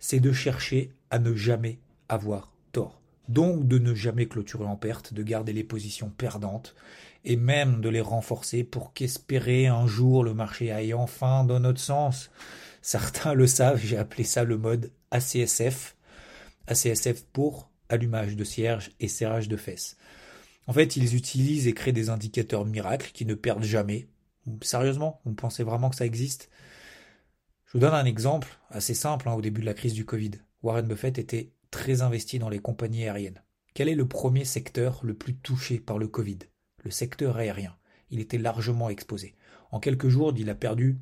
c'est 0.00 0.20
de 0.20 0.32
chercher 0.32 0.92
à 1.10 1.18
ne 1.18 1.34
jamais 1.34 1.78
avoir 2.08 2.52
tort. 2.72 3.00
Donc 3.28 3.68
de 3.68 3.78
ne 3.78 3.94
jamais 3.94 4.26
clôturer 4.26 4.64
en 4.64 4.76
perte, 4.76 5.14
de 5.14 5.22
garder 5.22 5.52
les 5.52 5.62
positions 5.62 6.10
perdantes 6.10 6.74
et 7.24 7.36
même 7.36 7.80
de 7.80 7.88
les 7.88 8.00
renforcer 8.00 8.64
pour 8.64 8.92
qu'espérer 8.92 9.66
un 9.66 9.86
jour 9.86 10.24
le 10.24 10.34
marché 10.34 10.72
aille 10.72 10.94
enfin 10.94 11.44
dans 11.44 11.60
notre 11.60 11.80
sens. 11.80 12.30
Certains 12.80 13.34
le 13.34 13.46
savent, 13.46 13.80
j'ai 13.82 13.96
appelé 13.96 14.24
ça 14.24 14.44
le 14.44 14.58
mode 14.58 14.90
ACSF. 15.10 15.96
ACSF 16.66 17.24
pour 17.32 17.70
allumage 17.88 18.36
de 18.36 18.44
cierge 18.44 18.90
et 18.98 19.08
serrage 19.08 19.48
de 19.48 19.56
fesses. 19.56 19.96
En 20.66 20.72
fait, 20.72 20.96
ils 20.96 21.14
utilisent 21.16 21.66
et 21.66 21.74
créent 21.74 21.92
des 21.92 22.08
indicateurs 22.08 22.64
miracles 22.64 23.10
qui 23.12 23.26
ne 23.26 23.34
perdent 23.34 23.64
jamais. 23.64 24.08
Sérieusement, 24.62 25.20
vous 25.24 25.34
pensez 25.34 25.62
vraiment 25.62 25.90
que 25.90 25.96
ça 25.96 26.06
existe? 26.06 26.50
Je 27.66 27.72
vous 27.72 27.78
donne 27.78 27.94
un 27.94 28.04
exemple 28.04 28.58
assez 28.70 28.94
simple 28.94 29.28
hein, 29.28 29.34
au 29.34 29.40
début 29.40 29.60
de 29.60 29.66
la 29.66 29.74
crise 29.74 29.94
du 29.94 30.04
Covid. 30.04 30.32
Warren 30.62 30.86
Buffett 30.86 31.18
était 31.18 31.52
très 31.70 32.02
investi 32.02 32.38
dans 32.38 32.48
les 32.48 32.58
compagnies 32.58 33.04
aériennes. 33.04 33.42
Quel 33.74 33.88
est 33.88 33.94
le 33.94 34.06
premier 34.06 34.44
secteur 34.44 35.00
le 35.02 35.14
plus 35.14 35.34
touché 35.34 35.80
par 35.80 35.98
le 35.98 36.06
Covid? 36.06 36.38
Le 36.82 36.90
secteur 36.90 37.36
aérien. 37.36 37.76
Il 38.10 38.20
était 38.20 38.38
largement 38.38 38.90
exposé. 38.90 39.34
En 39.70 39.80
quelques 39.80 40.08
jours, 40.08 40.34
il 40.36 40.50
a 40.50 40.54
perdu 40.54 40.98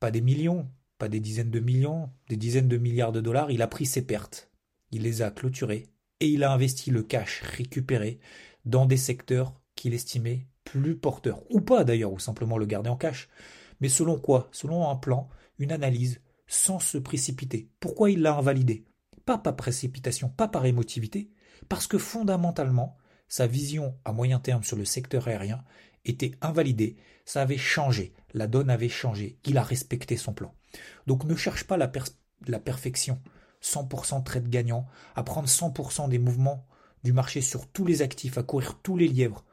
pas 0.00 0.10
des 0.10 0.20
millions, 0.20 0.68
pas 0.98 1.08
des 1.08 1.20
dizaines 1.20 1.50
de 1.50 1.60
millions, 1.60 2.10
des 2.28 2.36
dizaines 2.36 2.68
de 2.68 2.76
milliards 2.76 3.12
de 3.12 3.20
dollars, 3.20 3.50
il 3.50 3.62
a 3.62 3.66
pris 3.66 3.86
ses 3.86 4.02
pertes 4.02 4.48
il 4.90 5.02
les 5.02 5.22
a 5.22 5.30
clôturés 5.30 5.86
et 6.20 6.28
il 6.28 6.44
a 6.44 6.52
investi 6.52 6.90
le 6.90 7.02
cash 7.02 7.42
récupéré 7.42 8.18
dans 8.64 8.86
des 8.86 8.96
secteurs 8.96 9.54
qu'il 9.74 9.94
estimait 9.94 10.46
plus 10.64 10.96
porteurs, 10.96 11.42
ou 11.50 11.60
pas 11.60 11.84
d'ailleurs, 11.84 12.12
ou 12.12 12.18
simplement 12.18 12.58
le 12.58 12.66
garder 12.66 12.90
en 12.90 12.96
cash. 12.96 13.28
Mais 13.80 13.88
selon 13.88 14.18
quoi? 14.18 14.48
Selon 14.52 14.88
un 14.90 14.96
plan, 14.96 15.28
une 15.58 15.72
analyse, 15.72 16.20
sans 16.46 16.78
se 16.78 16.98
précipiter. 16.98 17.70
Pourquoi 17.80 18.10
il 18.10 18.20
l'a 18.20 18.36
invalidé? 18.36 18.84
Pas 19.24 19.38
par 19.38 19.56
précipitation, 19.56 20.28
pas 20.28 20.48
par 20.48 20.66
émotivité, 20.66 21.30
parce 21.68 21.86
que 21.86 21.98
fondamentalement, 21.98 22.96
sa 23.28 23.46
vision 23.46 23.96
à 24.04 24.12
moyen 24.12 24.40
terme 24.40 24.64
sur 24.64 24.76
le 24.76 24.84
secteur 24.84 25.28
aérien 25.28 25.62
était 26.04 26.32
invalidée, 26.40 26.96
ça 27.24 27.42
avait 27.42 27.58
changé, 27.58 28.14
la 28.32 28.46
donne 28.46 28.70
avait 28.70 28.88
changé, 28.88 29.38
il 29.44 29.58
a 29.58 29.62
respecté 29.62 30.16
son 30.16 30.32
plan. 30.32 30.54
Donc 31.06 31.24
ne 31.24 31.36
cherche 31.36 31.64
pas 31.64 31.76
la, 31.76 31.88
perfection, 32.58 33.20
100% 33.62 34.20
de 34.20 34.24
trade 34.24 34.48
gagnant, 34.48 34.86
à 35.14 35.22
prendre 35.22 35.48
100% 35.48 36.08
des 36.08 36.18
mouvements 36.18 36.66
du 37.04 37.12
marché 37.12 37.40
sur 37.40 37.66
tous 37.68 37.84
les 37.84 38.02
actifs, 38.02 38.38
à 38.38 38.42
courir 38.42 38.78
tous 38.82 38.96
les 38.96 39.08
lièvres. 39.08 39.44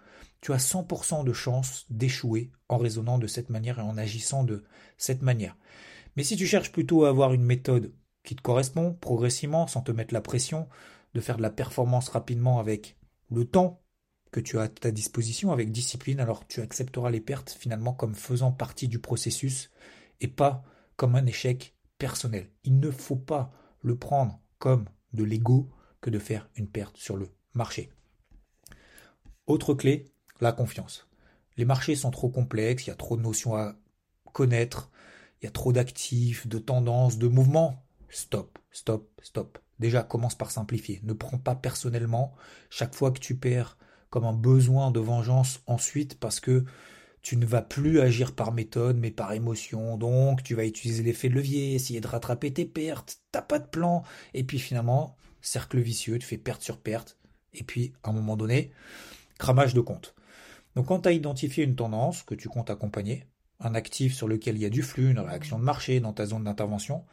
tu 0.42 0.54
as 0.54 0.58
100% 0.58 1.24
de 1.24 1.34
chance 1.34 1.86
d'échouer 1.90 2.52
en 2.70 2.78
raisonnant 2.78 3.18
de 3.18 3.28
cette 3.28 3.50
manière 3.50 3.80
et 3.80 3.84
en 3.84 3.98
agissant 3.98 4.44
de 4.44 4.64
cette 4.98 5.22
manière. 5.22 5.58
Mais 6.16 6.24
si 6.24 6.38
tu 6.38 6.48
cherches 6.48 6.72
plutôt 6.72 7.06
à 7.06 7.10
avoir 7.10 7.34
une 7.34 7.44
méthode 7.44 7.94
qui 8.24 8.36
te 8.36 8.42
correspond 8.42 8.94
progressivement, 8.94 9.68
sans 9.68 9.82
te 9.82 9.92
mettre 9.92 10.14
la 10.14 10.22
pression, 10.22 10.68
de 11.14 11.22
faire 11.22 11.38
de 11.38 11.42
la 11.42 11.50
performance 11.50 12.10
rapidement 12.10 12.60
avec 12.60 12.98
le 13.32 13.46
temps 13.46 13.82
que 14.32 14.40
tu 14.40 14.60
as 14.60 14.64
à 14.64 14.68
ta 14.68 14.92
disposition, 14.92 15.52
avec 15.52 15.72
discipline, 15.72 16.20
alors 16.20 16.46
tu 16.48 16.62
accepteras 16.62 17.10
les 17.10 17.22
pertes 17.22 17.52
finalement 17.52 17.94
comme 17.94 18.16
faisant 18.16 18.52
partie 18.52 18.88
du 18.88 19.00
processus 19.00 19.72
et 20.22 20.28
pas 20.28 20.64
comme 20.98 21.16
un 21.16 21.26
échec 21.26 21.76
personnel. 21.98 22.52
Il 22.64 22.80
ne 22.80 22.92
faut 22.92 23.16
pas 23.16 23.52
le 23.82 23.98
prendre 23.98 24.42
comme 24.60 24.86
de 25.14 25.24
l'ego 25.24 25.70
que 26.02 26.10
de 26.10 26.20
faire 26.20 26.50
une 26.56 26.68
perte 26.68 26.98
sur 26.98 27.18
le 27.18 27.30
marché. 27.54 27.92
Autre 29.48 29.74
clé, 29.74 30.12
la 30.42 30.52
confiance. 30.52 31.08
Les 31.58 31.66
marchés 31.66 31.96
sont 31.96 32.12
trop 32.12 32.30
complexes, 32.30 32.86
il 32.86 32.90
y 32.90 32.94
a 32.94 32.96
trop 32.96 33.16
de 33.16 33.22
notions 33.22 33.56
à 33.56 33.76
connaître, 34.34 34.92
il 35.42 35.46
y 35.46 35.48
a 35.48 35.52
trop 35.52 35.72
d'actifs, 35.72 36.48
de 36.48 36.60
tendances, 36.60 37.18
de 37.18 37.28
mouvements. 37.28 37.86
Stop, 38.10 38.60
stop, 38.72 39.10
stop. 39.24 39.65
Déjà, 39.80 40.04
commence 40.04 40.36
par 40.36 40.52
simplifier. 40.52 41.02
Ne 41.04 41.14
prends 41.14 41.38
pas 41.38 41.56
personnellement 41.56 42.34
chaque 42.70 42.96
fois 42.96 43.12
que 43.12 43.20
tu 43.20 43.36
perds 43.36 43.78
comme 44.10 44.26
un 44.26 44.34
besoin 44.34 44.92
de 44.92 45.00
vengeance 45.00 45.62
ensuite 45.68 46.20
parce 46.20 46.40
que 46.40 46.64
tu 47.22 47.38
ne 47.38 47.46
vas 47.46 47.62
plus 47.62 48.00
agir 48.00 48.34
par 48.36 48.52
méthode 48.52 48.98
mais 48.98 49.12
par 49.12 49.34
émotion. 49.34 49.98
Donc, 49.98 50.44
tu 50.44 50.56
vas 50.56 50.66
utiliser 50.66 51.04
l'effet 51.04 51.28
de 51.28 51.36
levier, 51.36 51.74
essayer 51.74 52.00
de 52.00 52.08
rattraper 52.08 52.54
tes 52.54 52.66
pertes, 52.66 53.20
t'as 53.32 53.42
pas 53.42 53.60
de 53.60 53.68
plan. 53.68 54.04
Et 54.34 54.44
puis 54.44 54.60
finalement, 54.60 55.18
cercle 55.42 55.80
vicieux, 55.80 56.20
tu 56.20 56.28
fais 56.28 56.38
perte 56.38 56.62
sur 56.62 56.78
perte. 56.80 57.18
Et 57.54 57.64
puis, 57.64 57.94
à 58.04 58.12
un 58.12 58.14
moment 58.14 58.38
donné, 58.38 58.72
cramage 59.38 59.74
de 59.74 59.82
compte. 59.82 60.16
Donc 60.76 60.88
quand 60.88 61.02
tu 61.02 61.10
as 61.10 61.14
identifié 61.14 61.64
une 61.64 61.76
tendance 61.76 62.24
que 62.24 62.36
tu 62.36 62.50
comptes 62.50 62.70
accompagner, 62.70 63.26
un 63.60 63.76
actif 63.76 64.14
sur 64.14 64.28
lequel 64.28 64.56
il 64.56 64.62
y 64.62 64.66
a 64.66 64.70
du 64.70 64.82
flux, 64.82 65.12
une 65.12 65.20
réaction 65.20 65.58
de 65.58 65.64
marché 65.64 66.00
dans 66.00 66.14
ta 66.14 66.26
zone 66.26 66.44
d'intervention, 66.44 67.06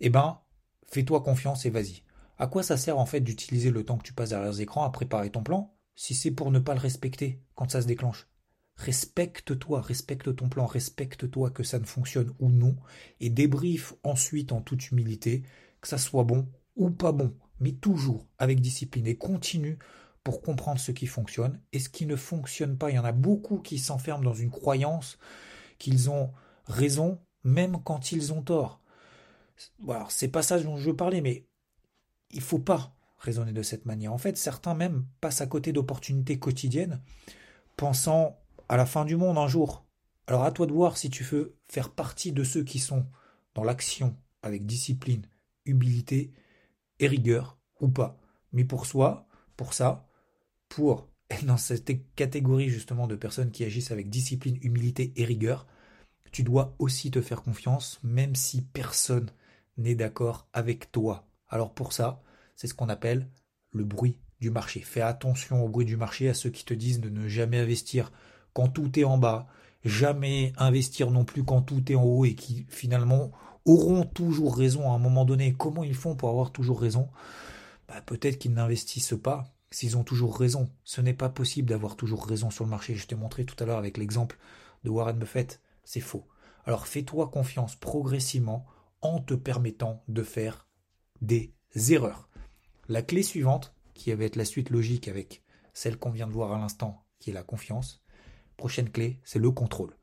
eh 0.00 0.10
ben, 0.10 0.38
fais-toi 0.88 1.22
confiance 1.22 1.66
et 1.66 1.70
vas-y. 1.70 2.02
À 2.38 2.46
quoi 2.46 2.62
ça 2.62 2.76
sert 2.76 2.98
en 2.98 3.06
fait 3.06 3.20
d'utiliser 3.20 3.70
le 3.70 3.84
temps 3.84 3.96
que 3.96 4.04
tu 4.04 4.12
passes 4.12 4.30
derrière 4.30 4.50
les 4.50 4.62
écrans 4.62 4.84
à 4.84 4.90
préparer 4.90 5.30
ton 5.30 5.42
plan 5.42 5.74
si 5.94 6.14
c'est 6.14 6.30
pour 6.30 6.50
ne 6.50 6.58
pas 6.58 6.74
le 6.74 6.80
respecter 6.80 7.40
quand 7.54 7.70
ça 7.70 7.80
se 7.80 7.86
déclenche? 7.86 8.28
Respecte-toi, 8.76 9.80
respecte 9.80 10.36
ton 10.36 10.50
plan, 10.50 10.66
respecte-toi 10.66 11.50
que 11.50 11.62
ça 11.62 11.78
ne 11.78 11.86
fonctionne 11.86 12.34
ou 12.38 12.50
non, 12.50 12.76
et 13.20 13.30
débriefe 13.30 13.94
ensuite 14.02 14.52
en 14.52 14.60
toute 14.60 14.90
humilité 14.90 15.44
que 15.80 15.88
ça 15.88 15.96
soit 15.96 16.24
bon 16.24 16.46
ou 16.76 16.90
pas 16.90 17.12
bon, 17.12 17.34
mais 17.58 17.72
toujours 17.72 18.26
avec 18.38 18.60
discipline 18.60 19.06
et 19.06 19.16
continue 19.16 19.78
pour 20.22 20.42
comprendre 20.42 20.80
ce 20.80 20.92
qui 20.92 21.06
fonctionne 21.06 21.60
et 21.72 21.78
ce 21.78 21.88
qui 21.88 22.04
ne 22.04 22.16
fonctionne 22.16 22.76
pas. 22.76 22.90
Il 22.90 22.96
y 22.96 22.98
en 22.98 23.04
a 23.04 23.12
beaucoup 23.12 23.60
qui 23.60 23.78
s'enferment 23.78 24.24
dans 24.24 24.34
une 24.34 24.50
croyance 24.50 25.18
qu'ils 25.78 26.10
ont 26.10 26.32
raison 26.66 27.18
même 27.44 27.78
quand 27.82 28.12
ils 28.12 28.32
ont 28.32 28.42
tort. 28.42 28.82
Alors, 29.88 30.10
c'est 30.10 30.28
pas 30.28 30.42
ça 30.42 30.58
dont 30.60 30.76
je 30.76 30.90
veux 30.90 30.96
parler, 30.96 31.20
mais 31.20 31.46
il 32.30 32.40
faut 32.40 32.58
pas 32.58 32.94
raisonner 33.18 33.52
de 33.52 33.62
cette 33.62 33.86
manière. 33.86 34.12
En 34.12 34.18
fait, 34.18 34.36
certains 34.36 34.74
même 34.74 35.06
passent 35.20 35.40
à 35.40 35.46
côté 35.46 35.72
d'opportunités 35.72 36.38
quotidiennes, 36.38 37.00
pensant 37.76 38.38
à 38.68 38.76
la 38.76 38.86
fin 38.86 39.04
du 39.04 39.16
monde 39.16 39.38
un 39.38 39.48
jour. 39.48 39.84
Alors 40.26 40.44
à 40.44 40.52
toi 40.52 40.66
de 40.66 40.72
voir 40.72 40.96
si 40.96 41.08
tu 41.08 41.22
veux 41.22 41.56
faire 41.68 41.90
partie 41.90 42.32
de 42.32 42.44
ceux 42.44 42.64
qui 42.64 42.78
sont 42.78 43.06
dans 43.54 43.64
l'action 43.64 44.16
avec 44.42 44.66
discipline, 44.66 45.26
humilité 45.64 46.32
et 46.98 47.06
rigueur 47.06 47.58
ou 47.80 47.88
pas. 47.88 48.18
Mais 48.52 48.64
pour 48.64 48.86
soi, 48.86 49.26
pour 49.56 49.72
ça, 49.72 50.08
pour 50.68 51.08
être 51.30 51.44
dans 51.44 51.56
cette 51.56 51.92
catégorie 52.14 52.68
justement 52.68 53.06
de 53.06 53.16
personnes 53.16 53.50
qui 53.50 53.64
agissent 53.64 53.90
avec 53.90 54.10
discipline, 54.10 54.58
humilité 54.62 55.12
et 55.16 55.24
rigueur, 55.24 55.66
tu 56.32 56.42
dois 56.42 56.74
aussi 56.78 57.10
te 57.10 57.20
faire 57.20 57.42
confiance, 57.42 58.00
même 58.02 58.34
si 58.34 58.62
personne 58.62 59.30
n'est 59.76 59.94
d'accord 59.94 60.48
avec 60.52 60.90
toi. 60.92 61.28
Alors 61.48 61.72
pour 61.74 61.92
ça, 61.92 62.22
c'est 62.54 62.66
ce 62.66 62.74
qu'on 62.74 62.88
appelle 62.88 63.28
le 63.72 63.84
bruit 63.84 64.18
du 64.40 64.50
marché. 64.50 64.80
Fais 64.80 65.00
attention 65.00 65.64
au 65.64 65.68
bruit 65.68 65.86
du 65.86 65.96
marché, 65.96 66.28
à 66.28 66.34
ceux 66.34 66.50
qui 66.50 66.64
te 66.64 66.74
disent 66.74 67.00
de 67.00 67.08
ne 67.10 67.28
jamais 67.28 67.58
investir 67.58 68.12
quand 68.52 68.68
tout 68.68 68.98
est 68.98 69.04
en 69.04 69.18
bas, 69.18 69.46
jamais 69.84 70.52
investir 70.56 71.10
non 71.10 71.24
plus 71.24 71.44
quand 71.44 71.62
tout 71.62 71.90
est 71.90 71.94
en 71.94 72.04
haut 72.04 72.24
et 72.24 72.34
qui 72.34 72.66
finalement 72.68 73.30
auront 73.64 74.04
toujours 74.04 74.56
raison 74.56 74.90
à 74.90 74.94
un 74.94 74.98
moment 74.98 75.24
donné. 75.24 75.54
Comment 75.54 75.84
ils 75.84 75.94
font 75.94 76.14
pour 76.14 76.30
avoir 76.30 76.52
toujours 76.52 76.80
raison? 76.80 77.08
Bah, 77.88 78.00
Peut-être 78.04 78.38
qu'ils 78.38 78.54
n'investissent 78.54 79.14
pas 79.22 79.52
s'ils 79.70 79.96
ont 79.96 80.04
toujours 80.04 80.38
raison. 80.38 80.70
Ce 80.84 81.00
n'est 81.00 81.14
pas 81.14 81.28
possible 81.28 81.68
d'avoir 81.68 81.96
toujours 81.96 82.26
raison 82.26 82.50
sur 82.50 82.64
le 82.64 82.70
marché. 82.70 82.94
Je 82.94 83.06
t'ai 83.06 83.16
montré 83.16 83.44
tout 83.44 83.56
à 83.62 83.66
l'heure 83.66 83.78
avec 83.78 83.98
l'exemple 83.98 84.38
de 84.84 84.90
Warren 84.90 85.18
Buffett. 85.18 85.60
C'est 85.84 86.00
faux. 86.00 86.26
Alors 86.64 86.86
fais-toi 86.86 87.28
confiance 87.28 87.76
progressivement 87.76 88.66
en 89.14 89.20
te 89.20 89.34
permettant 89.34 90.02
de 90.08 90.22
faire 90.22 90.68
des 91.20 91.54
erreurs. 91.90 92.28
La 92.88 93.02
clé 93.02 93.22
suivante, 93.22 93.74
qui 93.94 94.12
va 94.12 94.24
être 94.24 94.36
la 94.36 94.44
suite 94.44 94.70
logique 94.70 95.08
avec 95.08 95.42
celle 95.72 95.98
qu'on 95.98 96.10
vient 96.10 96.26
de 96.26 96.32
voir 96.32 96.52
à 96.52 96.58
l'instant, 96.58 97.04
qui 97.18 97.30
est 97.30 97.34
la 97.34 97.42
confiance, 97.42 98.04
prochaine 98.56 98.90
clé, 98.90 99.20
c'est 99.24 99.38
le 99.38 99.50
contrôle. 99.50 99.96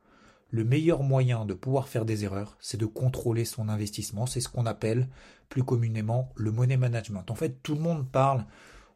Le 0.49 0.63
meilleur 0.63 1.01
moyen 1.01 1.45
de 1.45 1.55
pouvoir 1.55 1.87
faire 1.87 2.05
des 2.05 2.25
erreurs, 2.25 2.57
c'est 2.59 2.79
de 2.79 2.85
contrôler 2.85 3.43
son 3.43 3.69
investissement. 3.69 4.27
C'est 4.27 4.39
ce 4.39 4.49
qu'on 4.49 4.67
appelle 4.67 5.09
plus 5.49 5.63
communément 5.63 6.31
le 6.35 6.51
money 6.51 6.77
management. 6.77 7.31
En 7.31 7.35
fait, 7.35 7.63
tout 7.63 7.73
le 7.73 7.81
monde 7.81 8.07
parle 8.11 8.45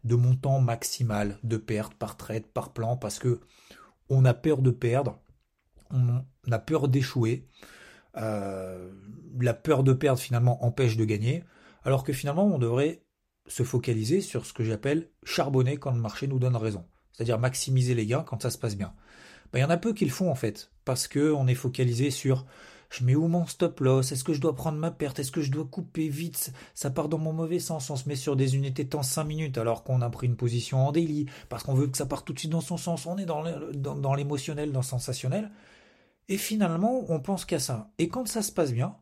de 0.04 0.16
montant 0.16 0.62
maximal 0.62 1.40
de 1.44 1.58
perte 1.58 1.96
par 1.96 2.16
trade, 2.16 2.46
par 2.46 2.74
plan, 2.74 2.96
parce 2.96 3.18
que 3.18 3.42
on 4.10 4.24
a 4.26 4.36
peur 4.36 4.62
de 4.62 4.70
perdre, 4.70 5.20
on 5.90 6.24
a 6.52 6.60
peur 6.60 6.88
d'échouer. 6.88 7.48
Euh, 8.18 8.92
la 9.40 9.54
peur 9.54 9.84
de 9.84 9.94
perdre 9.94 10.20
finalement 10.20 10.64
empêche 10.66 10.98
de 10.98 11.06
gagner, 11.06 11.44
alors 11.84 12.04
que 12.04 12.14
finalement 12.14 12.46
on 12.46 12.58
devrait 12.58 13.04
se 13.48 13.64
focaliser 13.64 14.22
sur 14.22 14.46
ce 14.46 14.54
que 14.54 14.64
j'appelle 14.64 15.10
charbonner 15.24 15.78
quand 15.78 15.92
le 15.92 16.00
marché 16.00 16.28
nous 16.28 16.40
donne 16.40 16.56
raison, 16.56 16.86
c'est-à-dire 17.12 17.40
maximiser 17.40 17.94
les 17.94 18.06
gains 18.06 18.24
quand 18.24 18.42
ça 18.42 18.50
se 18.50 18.58
passe 18.58 18.76
bien. 18.76 18.94
Ben, 19.52 19.60
il 19.60 19.62
y 19.62 19.66
en 19.66 19.70
a 19.70 19.78
peu 19.78 19.94
qui 19.94 20.06
le 20.06 20.12
font 20.12 20.30
en 20.30 20.36
fait, 20.36 20.72
parce 20.86 21.08
que 21.08 21.32
on 21.32 21.48
est 21.48 21.56
focalisé 21.56 22.12
sur 22.12 22.46
je 22.90 23.04
mets 23.04 23.16
où 23.16 23.28
mon 23.28 23.46
stop 23.46 23.80
loss 23.82 24.12
Est-ce 24.12 24.24
que 24.24 24.34
je 24.34 24.42
dois 24.42 24.56
prendre 24.56 24.78
ma 24.78 24.92
perte 24.92 25.20
Est-ce 25.20 25.32
que 25.32 25.42
je 25.42 25.52
dois 25.52 25.66
couper 25.66 26.08
vite 26.08 26.54
Ça 26.74 26.90
part 26.90 27.10
dans 27.10 27.18
mon 27.18 27.34
mauvais 27.34 27.60
sens. 27.60 27.90
On 27.90 27.96
se 27.96 28.08
met 28.08 28.16
sur 28.16 28.36
des 28.36 28.56
unités 28.56 28.88
temps 28.88 29.04
5 29.04 29.26
minutes 29.26 29.58
alors 29.58 29.84
qu'on 29.84 30.02
a 30.02 30.10
pris 30.10 30.28
une 30.28 30.38
position 30.38 30.88
en 30.88 30.92
daily 30.92 31.26
parce 31.50 31.64
qu'on 31.64 31.74
veut 31.74 31.88
que 31.88 31.98
ça 31.98 32.06
parte 32.06 32.26
tout 32.26 32.34
de 32.34 32.40
suite 32.40 32.52
dans 32.52 32.62
son 32.62 32.78
sens. 32.78 33.06
On 33.06 33.18
est 33.18 33.26
dans 33.26 33.44
l'émotionnel, 34.16 34.72
dans, 34.72 34.80
le 34.80 34.86
sensationnel. 34.86 35.52
Et 36.30 36.38
finalement, 36.38 37.06
on 37.10 37.20
pense 37.20 37.46
qu'à 37.46 37.60
ça. 37.60 37.92
Et 37.98 38.10
quand 38.10 38.28
ça 38.28 38.42
se 38.42 38.52
passe 38.52 38.72
bien, 38.72 38.96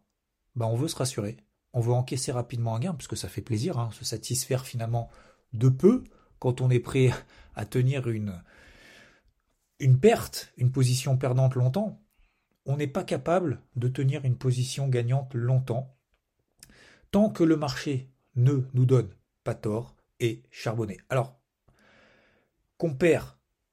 bah 0.56 0.68
on 0.68 0.76
veut 0.76 0.88
se 0.88 0.96
rassurer. 0.96 1.38
On 1.74 1.82
veut 1.82 1.94
encaisser 1.94 2.32
rapidement 2.32 2.76
un 2.76 2.80
gain 2.80 2.94
parce 2.94 3.08
que 3.08 3.16
ça 3.16 3.28
fait 3.28 3.42
plaisir, 3.42 3.78
hein, 3.80 3.90
se 3.92 4.06
satisfaire 4.06 4.66
finalement 4.66 5.10
de 5.54 5.70
peu 5.70 6.04
quand 6.40 6.62
on 6.62 6.70
est 6.70 6.80
prêt 6.80 7.12
à 7.56 7.66
tenir 7.66 8.08
une, 8.08 8.42
une 9.80 10.00
perte, 10.00 10.54
une 10.58 10.72
position 10.72 11.18
perdante 11.18 11.56
longtemps 11.56 12.02
on 12.66 12.78
n'est 12.78 12.88
pas 12.88 13.04
capable 13.04 13.62
de 13.76 13.88
tenir 13.88 14.26
une 14.26 14.38
position 14.38 14.88
gagnante 14.88 15.34
longtemps 15.34 15.96
tant 17.12 17.30
que 17.30 17.44
le 17.44 17.56
marché 17.56 18.10
ne 18.36 18.62
nous 18.74 18.86
donne 18.86 19.10
pas 19.44 19.56
tort 19.56 19.96
et 20.20 20.44
charbonner. 20.50 20.98
Alors, 21.10 21.40
qu'on 22.78 22.96
perd 22.96 23.28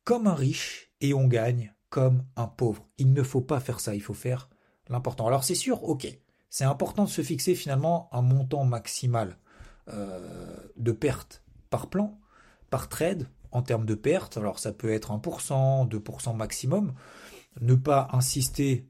comme 0.04 0.26
un 0.26 0.34
riche 0.34 0.92
et 1.00 1.14
on 1.14 1.26
gagne 1.26 1.74
comme 1.88 2.24
un 2.36 2.46
pauvre. 2.46 2.86
Il 2.98 3.12
ne 3.12 3.22
faut 3.22 3.40
pas 3.40 3.60
faire 3.60 3.80
ça, 3.80 3.94
il 3.94 4.02
faut 4.02 4.14
faire 4.14 4.48
l'important. 4.88 5.26
Alors 5.26 5.44
c'est 5.44 5.54
sûr, 5.54 5.82
ok, 5.84 6.06
c'est 6.52 6.64
important 6.64 7.04
de 7.04 7.08
se 7.08 7.22
fixer 7.22 7.54
finalement 7.54 8.10
un 8.12 8.20
montant 8.20 8.66
maximal 8.66 9.38
euh, 9.88 10.54
de 10.76 10.92
perte 10.92 11.42
par 11.70 11.88
plan, 11.88 12.20
par 12.68 12.90
trade, 12.90 13.26
en 13.52 13.62
termes 13.62 13.86
de 13.86 13.94
perte. 13.94 14.36
Alors 14.36 14.58
ça 14.58 14.70
peut 14.70 14.92
être 14.92 15.12
1%, 15.12 15.88
2% 15.88 16.36
maximum 16.36 16.92
ne 17.62 17.74
pas 17.74 18.08
insister 18.12 18.86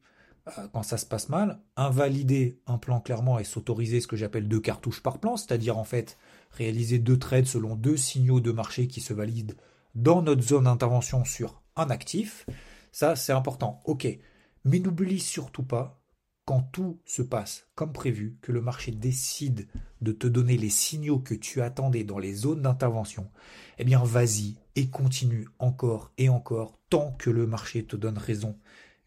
euh, 0.48 0.66
quand 0.72 0.82
ça 0.82 0.96
se 0.96 1.06
passe 1.06 1.28
mal, 1.28 1.60
invalider 1.76 2.60
un 2.66 2.78
plan 2.78 3.00
clairement 3.00 3.38
et 3.38 3.44
s'autoriser 3.44 4.00
ce 4.00 4.08
que 4.08 4.16
j'appelle 4.16 4.48
deux 4.48 4.60
cartouches 4.60 5.00
par 5.00 5.20
plan, 5.20 5.36
c'est-à-dire 5.36 5.78
en 5.78 5.84
fait 5.84 6.18
réaliser 6.50 6.98
deux 6.98 7.18
trades 7.20 7.46
selon 7.46 7.76
deux 7.76 7.96
signaux 7.96 8.40
de 8.40 8.50
marché 8.50 8.88
qui 8.88 9.00
se 9.00 9.14
valident 9.14 9.54
dans 9.94 10.20
notre 10.20 10.42
zone 10.42 10.64
d'intervention 10.64 11.24
sur 11.24 11.62
un 11.76 11.90
actif. 11.90 12.44
Ça, 12.90 13.14
c'est 13.14 13.32
important. 13.32 13.80
Ok. 13.84 14.08
Mais 14.64 14.80
n'oublie 14.80 15.20
surtout 15.20 15.62
pas, 15.62 16.01
quand 16.44 16.62
tout 16.72 17.00
se 17.04 17.22
passe 17.22 17.68
comme 17.74 17.92
prévu, 17.92 18.36
que 18.42 18.52
le 18.52 18.60
marché 18.60 18.90
décide 18.90 19.68
de 20.00 20.12
te 20.12 20.26
donner 20.26 20.56
les 20.56 20.70
signaux 20.70 21.18
que 21.18 21.34
tu 21.34 21.62
attendais 21.62 22.04
dans 22.04 22.18
les 22.18 22.34
zones 22.34 22.62
d'intervention, 22.62 23.30
eh 23.78 23.84
bien 23.84 24.02
vas-y 24.02 24.56
et 24.74 24.88
continue 24.88 25.48
encore 25.58 26.12
et 26.18 26.28
encore 26.28 26.78
tant 26.90 27.12
que 27.12 27.30
le 27.30 27.46
marché 27.46 27.84
te 27.84 27.96
donne 27.96 28.18
raison 28.18 28.58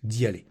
d'y 0.03 0.25
aller. 0.25 0.45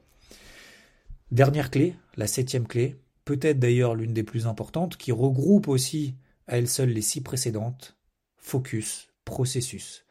Dernière 1.31 1.71
clé, 1.71 1.97
la 2.17 2.26
septième 2.26 2.67
clé, 2.67 3.00
peut-être 3.25 3.59
d'ailleurs 3.59 3.95
l'une 3.95 4.12
des 4.12 4.23
plus 4.23 4.47
importantes, 4.47 4.97
qui 4.97 5.12
regroupe 5.12 5.69
aussi 5.69 6.17
à 6.47 6.59
elle 6.59 6.69
seule 6.69 6.91
les 6.91 7.03
six 7.03 7.23
précédentes, 7.23 7.97
focus, 8.37 9.09
processus. 9.25 10.04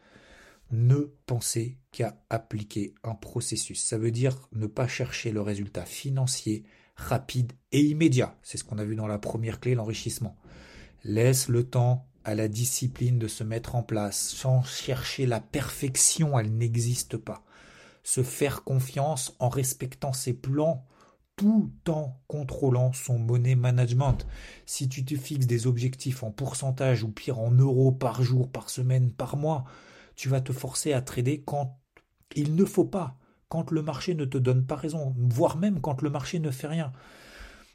Ne 0.72 1.14
penser 1.26 1.78
qu'à 1.92 2.18
appliquer 2.30 2.96
un 3.04 3.16
processus. 3.16 3.82
Ça 3.84 3.98
veut 3.98 4.12
dire 4.12 4.50
ne 4.54 4.68
pas 4.68 4.88
chercher 4.88 5.32
le 5.32 5.42
résultat 5.42 5.86
financier 5.86 6.64
rapide 6.96 7.54
et 7.72 7.82
immédiat. 7.82 8.38
C'est 8.42 8.58
ce 8.58 8.64
qu'on 8.64 8.78
a 8.78 8.86
vu 8.86 8.96
dans 8.96 9.08
la 9.08 9.20
première 9.20 9.60
clé, 9.60 9.76
l'enrichissement. 9.76 10.36
Laisse 11.04 11.48
le 11.48 11.64
temps 11.64 12.08
à 12.24 12.36
la 12.36 12.48
discipline 12.48 13.20
de 13.20 13.28
se 13.28 13.44
mettre 13.44 13.76
en 13.76 13.84
place 13.84 14.30
sans 14.30 14.64
chercher 14.64 15.26
la 15.26 15.42
perfection, 15.42 16.40
elle 16.40 16.56
n'existe 16.56 17.18
pas. 17.18 17.44
Se 18.04 18.24
faire 18.24 18.64
confiance 18.64 19.36
en 19.40 19.50
respectant 19.50 20.14
ses 20.14 20.34
plans 20.34 20.86
tout 21.36 21.72
en 21.88 22.20
contrôlant 22.28 22.94
son 22.94 23.18
money 23.18 23.56
management. 23.56 24.28
Si 24.66 24.88
tu 24.88 25.04
te 25.04 25.16
fixes 25.16 25.48
des 25.48 25.68
objectifs 25.68 26.24
en 26.24 26.32
pourcentage 26.32 27.04
ou 27.04 27.10
pire 27.10 27.40
en 27.40 27.52
euros 27.52 27.92
par 27.92 28.22
jour, 28.22 28.52
par 28.52 28.70
semaine, 28.70 29.12
par 29.12 29.36
mois, 29.36 29.66
tu 30.24 30.30
vas 30.30 30.40
te 30.40 30.54
forcer 30.54 30.94
à 30.94 31.02
trader 31.02 31.42
quand 31.42 31.82
il 32.34 32.56
ne 32.56 32.64
faut 32.64 32.86
pas, 32.86 33.18
quand 33.50 33.72
le 33.72 33.82
marché 33.82 34.16
ne 34.16 34.24
te 34.24 34.38
donne 34.38 34.66
pas 34.66 34.78
raison, 34.78 35.14
voire 35.18 35.58
même 35.58 35.82
quand 35.82 36.02
le 36.02 36.10
marché 36.10 36.40
ne 36.40 36.50
fait 36.50 36.68
rien. 36.68 36.94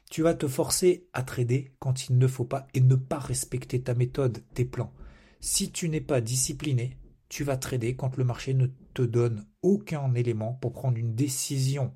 Tu 0.09 0.23
vas 0.23 0.33
te 0.33 0.47
forcer 0.47 1.07
à 1.13 1.21
trader 1.21 1.75
quand 1.77 2.09
il 2.09 2.17
ne 2.17 2.25
faut 2.25 2.45
pas 2.45 2.65
et 2.73 2.81
ne 2.81 2.95
pas 2.95 3.19
respecter 3.19 3.83
ta 3.83 3.93
méthode, 3.93 4.43
tes 4.55 4.65
plans. 4.65 4.91
Si 5.39 5.71
tu 5.71 5.89
n'es 5.89 6.01
pas 6.01 6.21
discipliné, 6.21 6.97
tu 7.29 7.43
vas 7.43 7.55
trader 7.55 7.95
quand 7.95 8.17
le 8.17 8.23
marché 8.23 8.55
ne 8.55 8.65
te 8.95 9.03
donne 9.03 9.45
aucun 9.61 10.11
élément 10.15 10.55
pour 10.55 10.73
prendre 10.73 10.97
une 10.97 11.13
décision. 11.13 11.93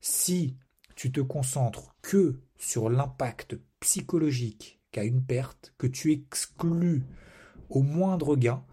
Si 0.00 0.56
tu 0.96 1.12
te 1.12 1.20
concentres 1.20 1.94
que 2.00 2.40
sur 2.56 2.88
l'impact 2.88 3.58
psychologique 3.80 4.80
qu'a 4.90 5.04
une 5.04 5.22
perte, 5.22 5.74
que 5.76 5.86
tu 5.86 6.12
exclus 6.12 7.04
au 7.68 7.82
moindre 7.82 8.36
gain, 8.36 8.64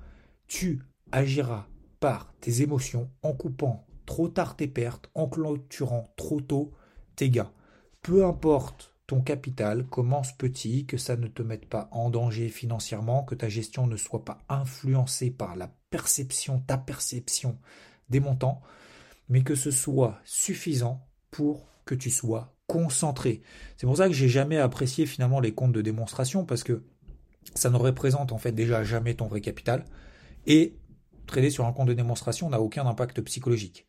tu 0.47 0.81
agiras 1.11 1.67
par 1.99 2.33
tes 2.39 2.61
émotions 2.61 3.09
en 3.23 3.33
coupant 3.33 3.85
trop 4.05 4.27
tard 4.27 4.55
tes 4.55 4.67
pertes, 4.67 5.11
en 5.13 5.27
clôturant 5.27 6.11
trop 6.17 6.41
tôt 6.41 6.71
tes 7.15 7.29
gains. 7.29 7.51
Peu 8.01 8.25
importe 8.25 8.95
ton 9.05 9.21
capital, 9.21 9.85
commence 9.85 10.35
petit, 10.35 10.85
que 10.87 10.97
ça 10.97 11.15
ne 11.15 11.27
te 11.27 11.43
mette 11.43 11.67
pas 11.67 11.89
en 11.91 12.09
danger 12.09 12.49
financièrement, 12.49 13.23
que 13.23 13.35
ta 13.35 13.49
gestion 13.49 13.85
ne 13.85 13.97
soit 13.97 14.25
pas 14.25 14.39
influencée 14.49 15.29
par 15.29 15.55
la 15.55 15.71
perception, 15.91 16.59
ta 16.59 16.77
perception 16.77 17.59
des 18.09 18.19
montants, 18.19 18.61
mais 19.29 19.43
que 19.43 19.55
ce 19.55 19.69
soit 19.69 20.19
suffisant 20.23 21.07
pour 21.29 21.67
que 21.85 21.95
tu 21.95 22.09
sois 22.09 22.55
concentré. 22.65 23.41
C'est 23.77 23.85
pour 23.85 23.97
ça 23.97 24.07
que 24.07 24.13
j'ai 24.13 24.29
jamais 24.29 24.57
apprécié 24.57 25.05
finalement 25.05 25.39
les 25.39 25.53
comptes 25.53 25.73
de 25.73 25.81
démonstration 25.81 26.45
parce 26.45 26.63
que 26.63 26.83
ça 27.55 27.69
ne 27.69 27.77
représente 27.77 28.31
en 28.31 28.37
fait 28.37 28.51
déjà 28.51 28.83
jamais 28.83 29.15
ton 29.15 29.27
vrai 29.27 29.41
capital 29.41 29.85
et 30.45 30.77
trader 31.29 31.49
sur 31.49 31.65
un 31.65 31.73
compte 31.73 31.87
de 31.87 31.93
démonstration 31.93 32.49
n'a 32.49 32.59
aucun 32.59 32.85
impact 32.85 33.21
psychologique. 33.21 33.87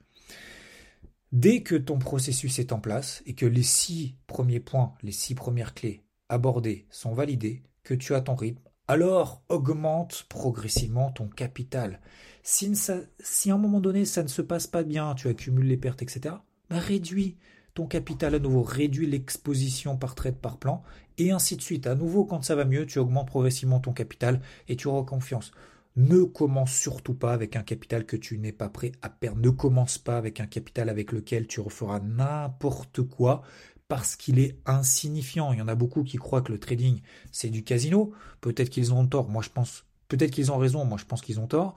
Dès 1.33 1.63
que 1.63 1.77
ton 1.77 1.99
processus 1.99 2.59
est 2.59 2.73
en 2.73 2.81
place 2.81 3.23
et 3.27 3.35
que 3.35 3.47
les 3.47 3.63
six 3.63 4.17
premiers 4.27 4.61
points, 4.61 4.95
les 5.03 5.13
six 5.13 5.35
premières 5.35 5.75
clés 5.75 6.05
abordées 6.29 6.87
sont 6.91 7.15
validées, 7.15 7.63
que 7.85 7.95
tu 7.95 8.15
as 8.15 8.21
ton 8.21 8.35
rythme, 8.35 8.61
alors 8.89 9.43
augmente 9.49 10.27
progressivement 10.29 11.13
ton 11.13 11.29
capital. 11.29 12.01
Si, 12.43 12.73
à 12.91 13.55
un 13.55 13.59
moment 13.59 13.81
donné 13.81 14.05
ça 14.05 14.23
ne 14.23 14.29
se 14.29 14.43
passe 14.43 14.67
pas 14.67 14.83
bien, 14.83 15.15
tu 15.15 15.29
accumules 15.29 15.67
les 15.67 15.77
pertes, 15.77 16.03
etc., 16.03 16.35
bah 16.69 16.79
réduis 16.79 17.37
ton 17.75 17.87
capital 17.87 18.35
à 18.35 18.39
nouveau, 18.41 18.63
réduis 18.63 19.07
l'exposition 19.07 19.97
par 19.97 20.17
trade 20.17 20.37
par 20.37 20.59
plan, 20.59 20.83
et 21.19 21.31
ainsi 21.31 21.57
de 21.57 21.63
suite. 21.63 21.87
À 21.87 21.95
nouveau, 21.95 22.25
quand 22.25 22.43
ça 22.43 22.57
va 22.57 22.65
mieux, 22.65 22.87
tu 22.87 22.99
augmentes 22.99 23.29
progressivement 23.29 23.79
ton 23.79 23.93
capital 23.93 24.41
et 24.69 24.75
tu 24.75 24.89
auras 24.89 25.05
confiance. 25.05 25.53
Ne 26.01 26.25
commence 26.25 26.73
surtout 26.73 27.13
pas 27.13 27.35
avec 27.35 27.57
un 27.57 27.63
capital 27.63 28.07
que 28.07 28.17
tu 28.17 28.39
n'es 28.39 28.53
pas 28.53 28.71
prêt 28.71 28.93
à 29.03 29.11
perdre. 29.11 29.43
Ne 29.43 29.51
commence 29.51 29.99
pas 29.99 30.17
avec 30.17 30.41
un 30.41 30.47
capital 30.47 30.89
avec 30.89 31.13
lequel 31.13 31.47
tu 31.47 31.61
referas 31.61 32.01
n'importe 32.01 33.03
quoi 33.03 33.43
parce 33.87 34.17
qu'il 34.17 34.39
est 34.39 34.57
insignifiant. 34.65 35.53
Il 35.53 35.59
y 35.59 35.63
en 35.63 35.69
a 35.69 35.75
beaucoup 35.75 36.03
qui 36.03 36.17
croient 36.17 36.41
que 36.41 36.53
le 36.53 36.59
trading 36.59 37.03
c'est 37.33 37.51
du 37.51 37.65
casino. 37.65 38.13
Peut-être 38.41 38.71
qu'ils 38.71 38.95
ont 38.95 39.07
tort. 39.07 39.29
Moi 39.29 39.43
je 39.43 39.51
pense, 39.51 39.85
peut-être 40.09 40.31
qu'ils 40.31 40.51
ont 40.51 40.57
raison. 40.57 40.87
Moi 40.87 40.97
je 40.97 41.05
pense 41.05 41.21
qu'ils 41.21 41.39
ont 41.39 41.47
tort. 41.47 41.75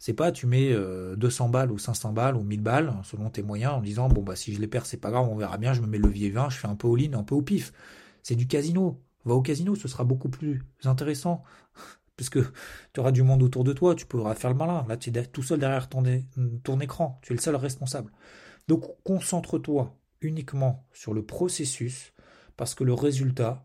C'est 0.00 0.14
pas 0.14 0.32
tu 0.32 0.48
mets 0.48 0.74
200 1.16 1.46
euh, 1.46 1.48
balles 1.48 1.70
ou 1.70 1.78
500 1.78 2.12
balles 2.12 2.36
ou 2.36 2.42
1000 2.42 2.62
balles 2.62 2.92
selon 3.04 3.30
tes 3.30 3.44
moyens 3.44 3.74
en 3.74 3.80
disant 3.80 4.08
bon 4.08 4.22
bah 4.22 4.34
si 4.34 4.52
je 4.52 4.60
les 4.60 4.66
perds 4.66 4.86
c'est 4.86 4.96
pas 4.96 5.12
grave 5.12 5.28
on 5.28 5.36
verra 5.36 5.56
bien 5.56 5.72
je 5.72 5.82
me 5.82 5.86
mets 5.86 5.98
le 5.98 6.08
levier 6.08 6.30
20 6.30 6.50
je 6.50 6.58
fais 6.58 6.66
un 6.66 6.74
peu 6.74 6.88
all-in 6.88 7.16
un 7.16 7.22
peu 7.22 7.36
au 7.36 7.42
pif. 7.42 7.72
C'est 8.24 8.34
du 8.34 8.48
casino. 8.48 9.00
Va 9.24 9.34
au 9.34 9.42
casino 9.42 9.76
ce 9.76 9.86
sera 9.86 10.02
beaucoup 10.02 10.30
plus 10.30 10.64
intéressant 10.82 11.44
puisque 12.22 12.38
tu 12.92 13.00
auras 13.00 13.10
du 13.10 13.24
monde 13.24 13.42
autour 13.42 13.64
de 13.64 13.72
toi, 13.72 13.96
tu 13.96 14.06
pourras 14.06 14.36
faire 14.36 14.50
le 14.50 14.56
malin. 14.56 14.86
Là, 14.88 14.96
tu 14.96 15.10
es 15.10 15.26
tout 15.26 15.42
seul 15.42 15.58
derrière 15.58 15.88
ton, 15.88 16.04
ton 16.62 16.78
écran, 16.78 17.18
tu 17.20 17.32
es 17.32 17.36
le 17.36 17.42
seul 17.42 17.56
responsable. 17.56 18.12
Donc, 18.68 18.84
concentre-toi 19.02 19.98
uniquement 20.20 20.86
sur 20.92 21.14
le 21.14 21.26
processus, 21.26 22.12
parce 22.56 22.76
que 22.76 22.84
le 22.84 22.94
résultat 22.94 23.64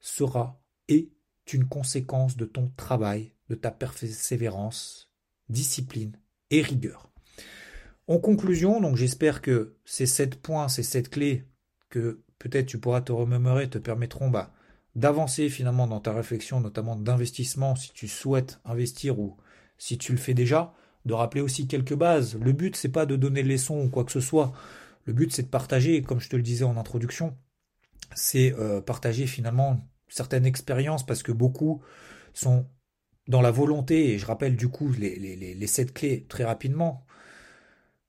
sera 0.00 0.58
et 0.88 1.12
une 1.52 1.68
conséquence 1.68 2.38
de 2.38 2.46
ton 2.46 2.72
travail, 2.78 3.34
de 3.50 3.54
ta 3.54 3.70
persévérance, 3.70 5.12
discipline 5.50 6.18
et 6.50 6.62
rigueur. 6.62 7.10
En 8.06 8.18
conclusion, 8.18 8.80
donc 8.80 8.96
j'espère 8.96 9.42
que 9.42 9.76
ces 9.84 10.06
sept 10.06 10.40
points, 10.40 10.68
ces 10.68 10.82
sept 10.82 11.10
clés 11.10 11.44
que 11.90 12.22
peut-être 12.38 12.66
tu 12.66 12.78
pourras 12.78 13.02
te 13.02 13.12
remémorer 13.12 13.68
te 13.68 13.76
permettront 13.76 14.30
bah, 14.30 14.54
d'avancer 14.98 15.48
finalement 15.48 15.86
dans 15.86 16.00
ta 16.00 16.12
réflexion, 16.12 16.60
notamment 16.60 16.96
d'investissement, 16.96 17.76
si 17.76 17.92
tu 17.92 18.08
souhaites 18.08 18.60
investir 18.64 19.18
ou 19.18 19.36
si 19.78 19.96
tu 19.96 20.12
le 20.12 20.18
fais 20.18 20.34
déjà, 20.34 20.74
de 21.04 21.14
rappeler 21.14 21.40
aussi 21.40 21.66
quelques 21.66 21.94
bases. 21.94 22.36
Le 22.36 22.52
but, 22.52 22.76
c'est 22.76 22.88
pas 22.88 23.06
de 23.06 23.16
donner 23.16 23.42
les 23.42 23.54
leçons 23.54 23.80
ou 23.84 23.88
quoi 23.88 24.04
que 24.04 24.12
ce 24.12 24.20
soit. 24.20 24.52
Le 25.04 25.12
but, 25.12 25.32
c'est 25.32 25.44
de 25.44 25.48
partager, 25.48 26.02
comme 26.02 26.20
je 26.20 26.28
te 26.28 26.36
le 26.36 26.42
disais 26.42 26.64
en 26.64 26.76
introduction, 26.76 27.36
c'est 28.14 28.52
euh, 28.58 28.80
partager 28.80 29.26
finalement 29.26 29.88
certaines 30.08 30.46
expériences 30.46 31.06
parce 31.06 31.22
que 31.22 31.32
beaucoup 31.32 31.80
sont 32.34 32.66
dans 33.28 33.40
la 33.40 33.50
volonté, 33.50 34.12
et 34.12 34.18
je 34.18 34.26
rappelle 34.26 34.56
du 34.56 34.68
coup 34.68 34.90
les 34.90 35.66
sept 35.66 35.92
clés 35.92 36.24
très 36.28 36.44
rapidement. 36.44 37.04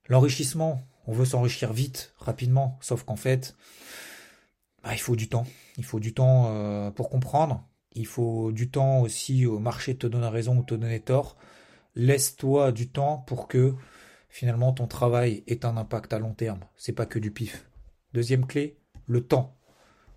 L'enrichissement, 0.08 0.82
on 1.08 1.12
veut 1.12 1.26
s'enrichir 1.26 1.74
vite, 1.74 2.14
rapidement, 2.18 2.78
sauf 2.82 3.04
qu'en 3.04 3.18
fait, 3.18 3.56
bah, 4.84 4.92
il 4.94 5.00
faut 5.00 5.16
du 5.16 5.28
temps. 5.28 5.46
Il 5.80 5.86
faut 5.86 6.02
du 6.02 6.14
temps 6.14 6.48
euh, 6.50 6.92
pour 6.92 7.10
comprendre. 7.10 7.66
Il 7.94 8.06
faut 8.06 8.52
du 8.52 8.70
temps 8.70 9.00
aussi 9.00 9.46
au 9.46 9.60
marché 9.60 9.96
te 9.96 10.08
donner 10.08 10.28
raison 10.28 10.58
ou 10.58 10.64
te 10.64 10.76
donner 10.76 11.00
tort. 11.00 11.38
Laisse-toi 11.96 12.74
du 12.74 12.90
temps 12.90 13.20
pour 13.20 13.48
que 13.48 13.76
finalement 14.28 14.74
ton 14.74 14.88
travail 14.88 15.42
ait 15.48 15.66
un 15.66 15.78
impact 15.78 16.12
à 16.12 16.20
long 16.20 16.34
terme. 16.34 16.60
C'est 16.76 16.92
pas 16.92 17.06
que 17.06 17.18
du 17.18 17.32
pif. 17.32 17.66
Deuxième 18.12 18.46
clé, 18.46 18.78
le 19.06 19.26
temps. 19.26 19.56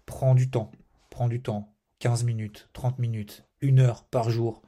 Prends 0.04 0.34
du 0.34 0.50
temps. 0.50 0.72
Prends 1.10 1.28
du 1.28 1.40
temps. 1.40 1.72
15 2.00 2.24
minutes, 2.24 2.68
30 2.72 2.98
minutes, 2.98 3.46
une 3.60 3.78
heure 3.78 4.02
par 4.02 4.30
jour. 4.30 4.62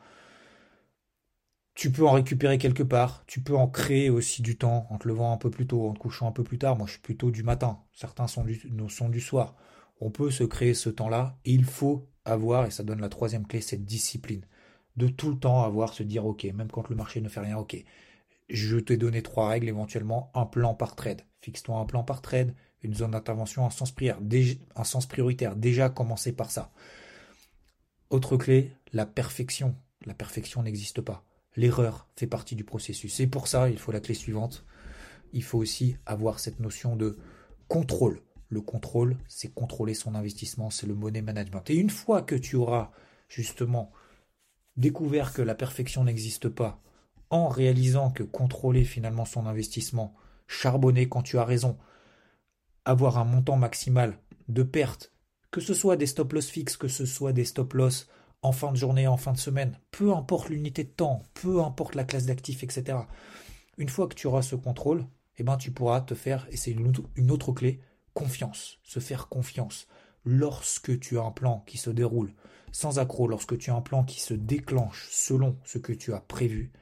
Tu 1.74 1.90
peux 1.90 2.07
en 2.07 2.12
récupérer 2.12 2.57
quelque 2.59 2.85
part, 2.85 3.24
tu 3.26 3.40
peux 3.40 3.57
en 3.57 3.66
créer 3.66 4.11
aussi 4.11 4.42
du 4.42 4.57
temps 4.57 4.87
en 4.90 4.98
te 4.98 5.09
levant 5.09 5.33
un 5.33 5.38
peu 5.38 5.50
plus 5.50 5.66
tôt, 5.66 5.88
en 5.88 5.92
te 5.92 5.98
couchant 5.98 6.28
un 6.28 6.33
peu 6.33 6.44
plus 6.44 6.59
tard. 6.59 6.76
Moi, 6.76 6.87
je 6.87 6.92
suis 6.92 7.02
plutôt 7.02 7.33
du 7.33 7.42
matin. 7.42 7.80
Certains 7.92 8.28
sont 8.28 8.44
du, 8.44 8.62
sont 8.88 9.09
du 9.09 9.20
soir 9.20 9.57
on 10.00 10.11
peut 10.11 10.30
se 10.30 10.44
créer 10.44 10.74
ce 10.74 10.90
temps-là. 10.90 11.38
Il 11.44 11.64
faut 11.64 12.09
avoir, 12.24 12.66
et 12.66 12.70
ça 12.70 12.83
donne 12.83 13.00
la 13.00 13.09
troisième 13.09 13.46
clé, 13.46 13.61
cette 13.61 13.85
discipline. 13.85 14.44
De 14.96 15.09
tout 15.09 15.30
le 15.30 15.38
temps 15.38 15.62
avoir, 15.62 15.92
se 15.92 16.02
dire, 16.02 16.24
ok, 16.26 16.44
même 16.54 16.70
quand 16.70 16.88
le 16.88 16.96
marché 16.96 17.20
ne 17.20 17.28
fait 17.28 17.40
rien, 17.40 17.59
ok, 17.59 17.76
je 18.48 18.76
t'ai 18.76 18.96
donné 18.96 19.22
trois 19.22 19.48
règles, 19.48 19.68
éventuellement 19.68 20.30
un 20.35 20.46
plan 20.46 20.74
par 20.74 20.94
trade. 20.96 21.22
Fixe-toi 21.40 21.78
un 21.78 21.87
plan 21.87 22.04
par 22.04 22.22
trade, 22.22 22.54
une 22.83 22.94
zone 22.94 23.12
d'intervention, 23.12 23.66
un 23.66 23.70
sens, 23.70 23.90
prière, 23.90 24.18
un 24.76 24.85
sens 24.85 25.07
prioritaire. 25.07 25.57
Déjà, 25.57 25.88
commencer 25.88 26.33
par 26.33 26.50
ça. 26.50 26.72
Autre 28.11 28.37
clé, 28.37 28.72
la 28.92 29.07
perfection. 29.07 29.74
La 30.04 30.14
perfection 30.14 30.62
n'existe 30.62 31.00
pas. 31.00 31.24
L'erreur 31.57 32.09
fait 32.16 32.26
partie 32.26 32.57
du 32.57 32.64
processus. 32.64 33.20
Et 33.20 33.26
pour 33.26 33.48
ça, 33.48 33.70
il 33.70 33.78
faut 33.78 33.92
la 33.92 34.00
clé 34.00 34.14
suivante. 34.14 34.64
Il 35.33 35.42
faut 35.42 35.59
aussi 35.59 35.96
avoir 36.04 36.38
cette 36.38 36.61
notion 36.61 36.96
de 36.96 37.18
contrôle. 37.68 38.20
Le 38.55 38.61
contrôle, 38.61 39.17
c'est 39.27 39.53
contrôler 39.53 39.95
son 39.95 40.14
investissement, 40.14 40.71
c'est 40.71 40.87
le 40.87 40.95
money 40.95 41.23
management. 41.23 41.69
Et 41.71 41.75
une 41.75 41.90
fois 41.90 42.23
que 42.23 42.37
tu 42.37 42.55
auras 42.55 42.93
justement 43.29 43.90
découvert 44.77 45.33
que 45.33 45.43
la 45.43 45.57
perfection 45.57 46.05
n'existe 46.05 46.49
pas, 46.49 46.81
en 47.31 47.49
réalisant 47.49 48.12
que 48.12 48.23
contrôler 48.23 48.85
finalement 48.85 49.25
son 49.25 49.47
investissement, 49.47 50.14
charbonner 50.47 51.09
quand 51.09 51.23
tu 51.23 51.37
as 51.37 51.45
raison, 51.45 51.77
avoir 52.85 53.19
un 53.19 53.25
montant 53.25 53.57
maximal 53.57 54.21
de 54.47 54.62
perte, 54.62 55.12
que 55.51 55.61
ce 55.61 55.75
soit 55.75 55.97
des 55.97 56.07
stop 56.07 56.33
loss 56.33 56.49
fixes, 56.49 56.77
que 56.77 56.87
ce 56.87 57.07
soit 57.07 57.33
des 57.33 57.45
stop 57.45 57.73
loss 57.73 58.07
en 58.43 58.53
fin 58.53 58.71
de 58.71 58.77
journée, 58.77 59.09
en 59.09 59.17
fin 59.17 59.33
de 59.33 59.38
semaine, 59.38 59.81
peu 59.90 60.14
importe 60.14 60.49
l'unité 60.49 60.85
de 60.85 60.90
temps, 60.90 61.23
peu 61.35 61.61
importe 61.61 61.97
la 61.97 62.05
classe 62.05 62.27
d'actifs, 62.27 62.62
etc. 62.62 62.99
Une 63.79 63.88
fois 63.88 64.07
que 64.07 64.14
tu 64.14 64.29
auras 64.29 64.43
ce 64.43 64.55
contrôle, 64.55 65.05
eh 65.38 65.43
ben, 65.43 65.57
tu 65.57 65.73
pourras 65.73 66.03
te 66.03 66.14
faire, 66.14 66.47
et 66.53 66.57
c'est 66.57 66.71
une 66.71 67.33
autre 67.33 67.51
clé, 67.51 67.81
confiance, 68.14 68.79
se 68.83 69.00
faire 69.00 69.29
confiance. 69.29 69.87
Lorsque 70.24 70.98
tu 71.00 71.18
as 71.18 71.22
un 71.22 71.31
plan 71.31 71.62
qui 71.66 71.77
se 71.77 71.90
déroule 71.90 72.33
sans 72.72 72.98
accroc, 72.98 73.29
lorsque 73.29 73.57
tu 73.57 73.70
as 73.70 73.74
un 73.74 73.83
plan 73.83 74.03
qui 74.05 74.20
se 74.20 74.35
déclenche 74.35 75.07
selon 75.11 75.59
ce 75.64 75.79
que 75.79 75.92
tu 75.92 76.12
as 76.12 76.20
prévu, 76.20 76.72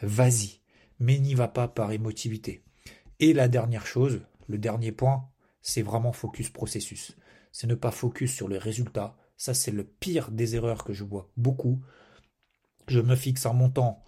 vas-y. 0.00 0.60
mais 0.98 1.18
n'y 1.18 1.34
va 1.34 1.48
pas 1.48 1.68
par 1.68 1.92
émotivité. 1.92 2.64
Et 3.20 3.34
la 3.34 3.48
dernière 3.48 3.86
chose, 3.86 4.22
le 4.48 4.56
dernier 4.56 4.92
point, 4.92 5.28
c'est 5.60 5.82
vraiment 5.82 6.12
focus 6.12 6.48
processus. 6.48 7.16
C'est 7.52 7.66
ne 7.66 7.74
pas 7.74 7.90
focus 7.90 8.32
sur 8.34 8.48
le 8.48 8.56
résultat. 8.56 9.16
Ça, 9.36 9.52
c'est 9.52 9.72
le 9.72 9.84
pire 9.84 10.30
des 10.30 10.56
erreurs 10.56 10.84
que 10.84 10.94
je 10.94 11.04
vois 11.04 11.30
beaucoup. 11.36 11.82
Je 12.88 13.00
me 13.00 13.14
fixe 13.14 13.44
un 13.44 13.52
montant 13.52 14.04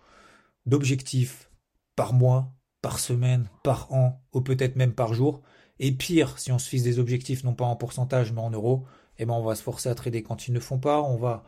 d'objectifs 0.64 1.50
par 1.94 2.14
mois, 2.14 2.54
par 2.80 2.98
semaine, 2.98 3.50
par 3.64 3.92
an, 3.92 4.22
ou 4.32 4.40
peut-être 4.40 4.76
même 4.76 4.94
par 4.94 5.12
jour. 5.12 5.42
Et 5.80 5.92
pire, 5.92 6.38
si 6.38 6.52
on 6.52 6.58
se 6.58 6.68
fixe 6.68 6.82
des 6.82 6.98
objectifs 6.98 7.44
non 7.44 7.54
pas 7.54 7.64
en 7.64 7.76
pourcentage 7.76 8.32
mais 8.32 8.40
en 8.40 8.50
euros, 8.50 8.84
eh 9.18 9.26
ben 9.26 9.34
on 9.34 9.42
va 9.42 9.54
se 9.54 9.62
forcer 9.62 9.88
à 9.88 9.94
trader 9.94 10.22
quand 10.22 10.48
ils 10.48 10.52
ne 10.52 10.60
font 10.60 10.78
pas. 10.78 11.02
On 11.02 11.16
va 11.16 11.44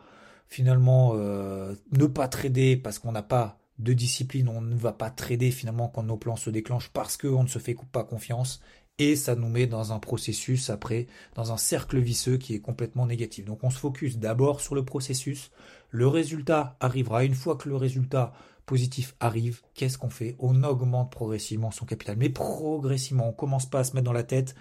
finalement 0.47 1.13
euh, 1.15 1.75
ne 1.91 2.05
pas 2.05 2.27
trader 2.27 2.77
parce 2.77 2.99
qu'on 2.99 3.11
n'a 3.11 3.23
pas 3.23 3.57
de 3.79 3.93
discipline, 3.93 4.47
on 4.47 4.61
ne 4.61 4.75
va 4.75 4.93
pas 4.93 5.09
trader 5.09 5.49
finalement 5.51 5.87
quand 5.87 6.03
nos 6.03 6.17
plans 6.17 6.35
se 6.35 6.49
déclenchent 6.49 6.89
parce 6.89 7.17
qu'on 7.17 7.43
ne 7.43 7.47
se 7.47 7.57
fait 7.57 7.75
pas 7.91 8.03
confiance 8.03 8.61
et 8.99 9.15
ça 9.15 9.35
nous 9.35 9.49
met 9.49 9.65
dans 9.65 9.93
un 9.93 9.99
processus 9.99 10.69
après, 10.69 11.07
dans 11.33 11.51
un 11.51 11.57
cercle 11.57 11.97
vicieux 11.99 12.37
qui 12.37 12.53
est 12.53 12.59
complètement 12.59 13.07
négatif. 13.07 13.45
Donc 13.45 13.63
on 13.63 13.71
se 13.71 13.79
focus 13.79 14.17
d'abord 14.17 14.61
sur 14.61 14.75
le 14.75 14.85
processus, 14.85 15.49
le 15.89 16.07
résultat 16.07 16.77
arrivera, 16.79 17.23
une 17.23 17.33
fois 17.33 17.55
que 17.55 17.67
le 17.67 17.75
résultat 17.75 18.33
positif 18.65 19.15
arrive, 19.19 19.61
qu'est-ce 19.73 19.97
qu'on 19.97 20.09
fait? 20.09 20.35
On 20.39 20.63
augmente 20.63 21.11
progressivement 21.11 21.71
son 21.71 21.85
capital, 21.85 22.15
mais 22.17 22.29
progressivement, 22.29 23.29
on 23.29 23.33
commence 23.33 23.69
pas 23.69 23.79
à 23.79 23.83
se 23.83 23.93
mettre 23.93 24.05
dans 24.05 24.13
la 24.13 24.23
tête, 24.23 24.55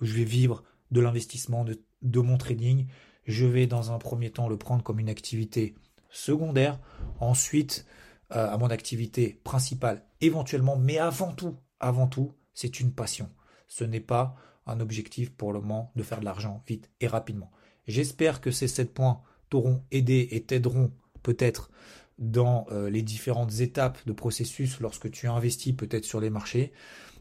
je 0.00 0.12
vais 0.12 0.24
vivre 0.24 0.64
de 0.90 1.00
l'investissement, 1.00 1.64
de, 1.64 1.82
de 2.02 2.20
mon 2.20 2.36
trading, 2.36 2.86
je 3.26 3.46
vais 3.46 3.66
dans 3.66 3.92
un 3.92 3.98
premier 3.98 4.30
temps 4.30 4.48
le 4.48 4.58
prendre 4.58 4.82
comme 4.82 5.00
une 5.00 5.08
activité 5.08 5.74
secondaire, 6.10 6.78
ensuite 7.20 7.86
euh, 8.32 8.50
à 8.50 8.56
mon 8.58 8.70
activité 8.70 9.40
principale 9.44 10.04
éventuellement, 10.20 10.76
mais 10.76 10.98
avant 10.98 11.32
tout, 11.32 11.56
avant 11.80 12.06
tout, 12.06 12.32
c'est 12.54 12.80
une 12.80 12.92
passion. 12.92 13.30
Ce 13.68 13.84
n'est 13.84 14.00
pas 14.00 14.36
un 14.66 14.80
objectif 14.80 15.30
pour 15.30 15.52
le 15.52 15.60
moment 15.60 15.92
de 15.96 16.02
faire 16.02 16.20
de 16.20 16.24
l'argent 16.24 16.62
vite 16.66 16.90
et 17.00 17.06
rapidement. 17.06 17.50
J'espère 17.86 18.40
que 18.40 18.50
ces 18.50 18.68
sept 18.68 18.94
points 18.94 19.20
t'auront 19.50 19.84
aidé 19.90 20.28
et 20.30 20.42
t'aideront 20.42 20.92
peut-être 21.22 21.70
dans 22.18 22.66
euh, 22.70 22.90
les 22.90 23.02
différentes 23.02 23.60
étapes 23.60 23.98
de 24.06 24.12
processus 24.12 24.80
lorsque 24.80 25.10
tu 25.10 25.26
investis 25.28 25.74
peut-être 25.74 26.04
sur 26.04 26.20
les 26.20 26.30
marchés. 26.30 26.72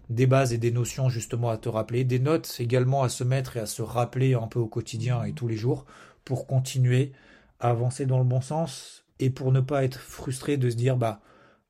Des 0.09 0.27
bases 0.27 0.53
et 0.53 0.57
des 0.57 0.71
notions 0.71 1.09
justement 1.09 1.49
à 1.49 1.57
te 1.57 1.69
rappeler, 1.69 2.03
des 2.03 2.19
notes 2.19 2.57
également 2.59 3.03
à 3.03 3.09
se 3.09 3.23
mettre 3.23 3.57
et 3.57 3.61
à 3.61 3.65
se 3.65 3.81
rappeler 3.81 4.33
un 4.33 4.47
peu 4.47 4.59
au 4.59 4.67
quotidien 4.67 5.23
et 5.23 5.33
tous 5.33 5.47
les 5.47 5.55
jours 5.55 5.85
pour 6.25 6.45
continuer 6.45 7.13
à 7.59 7.69
avancer 7.69 8.05
dans 8.05 8.19
le 8.19 8.25
bon 8.25 8.41
sens 8.41 9.05
et 9.19 9.29
pour 9.29 9.51
ne 9.51 9.61
pas 9.61 9.83
être 9.83 9.99
frustré 9.99 10.57
de 10.57 10.69
se 10.69 10.75
dire 10.75 10.97
bah 10.97 11.21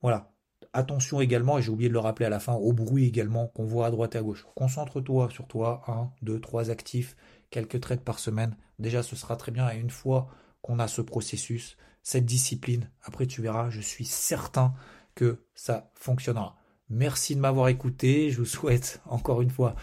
voilà 0.02 0.32
attention 0.74 1.22
également 1.22 1.60
et 1.60 1.62
j'ai 1.62 1.70
oublié 1.70 1.90
de 1.90 1.94
le 1.94 2.00
rappeler 2.00 2.26
à 2.26 2.30
la 2.30 2.40
fin 2.40 2.54
au 2.54 2.74
bruit 2.74 3.06
également 3.06 3.48
qu'on 3.48 3.66
voit 3.66 3.88
à 3.88 3.92
droite 3.92 4.16
et 4.16 4.18
à 4.18 4.24
gauche 4.24 4.46
concentre-toi 4.56 5.30
sur 5.30 5.48
toi 5.48 5.84
un 5.88 6.10
deux 6.24 6.40
trois 6.40 6.72
actifs 6.72 7.16
quelques 7.52 7.80
trades 7.80 8.02
par 8.02 8.18
semaine 8.18 8.56
déjà 8.80 9.04
ce 9.04 9.16
sera 9.16 9.36
très 9.36 9.52
bien 9.52 9.70
et 9.72 9.78
une 9.78 9.92
fois 9.92 10.30
qu'on 10.62 10.80
a 10.80 10.88
ce 10.88 11.02
processus 11.02 11.78
cette 12.04 12.26
discipline 12.26 12.90
après 13.04 13.26
tu 13.26 13.42
verras 13.42 13.70
je 13.70 13.82
suis 13.82 14.06
certain 14.06 14.74
que 15.16 15.44
ça 15.56 15.92
fonctionnera 15.96 16.56
merci 16.90 17.36
de 17.36 17.40
m'avoir 17.40 17.70
écouté 17.70 18.30
je 18.30 18.38
vous 18.38 18.46
souhaite 18.46 19.02
encore 19.06 19.42
une 19.42 19.50
fois 19.50 19.76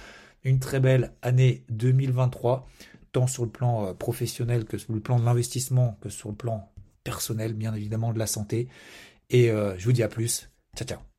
une 0.45 0.61
très 0.61 0.81
belle 0.81 1.13
année 1.23 1.65
2023 1.71 2.69
tant 3.13 3.27
sur 3.27 3.45
le 3.45 3.51
plan 3.51 3.87
euh, 3.87 3.95
professionnel 3.95 4.65
que 4.65 4.79
sur 4.79 4.93
le 4.93 5.01
plan 5.01 5.19
de 5.19 5.25
l'investissement 5.25 5.99
que 6.01 6.09
sur 6.09 6.29
le 6.29 6.37
plan 6.37 6.71
personnel, 7.05 7.55
bien 7.55 7.75
évidemment, 7.75 8.13
de 8.13 8.19
la 8.19 8.27
santé. 8.27 8.69
Et 9.31 9.51
euh, 9.51 9.77
je 9.79 9.85
vous 9.85 9.93
dis 9.93 10.03
à 10.03 10.09
plus. 10.09 10.51
Ciao, 10.77 10.87
ciao. 10.87 11.10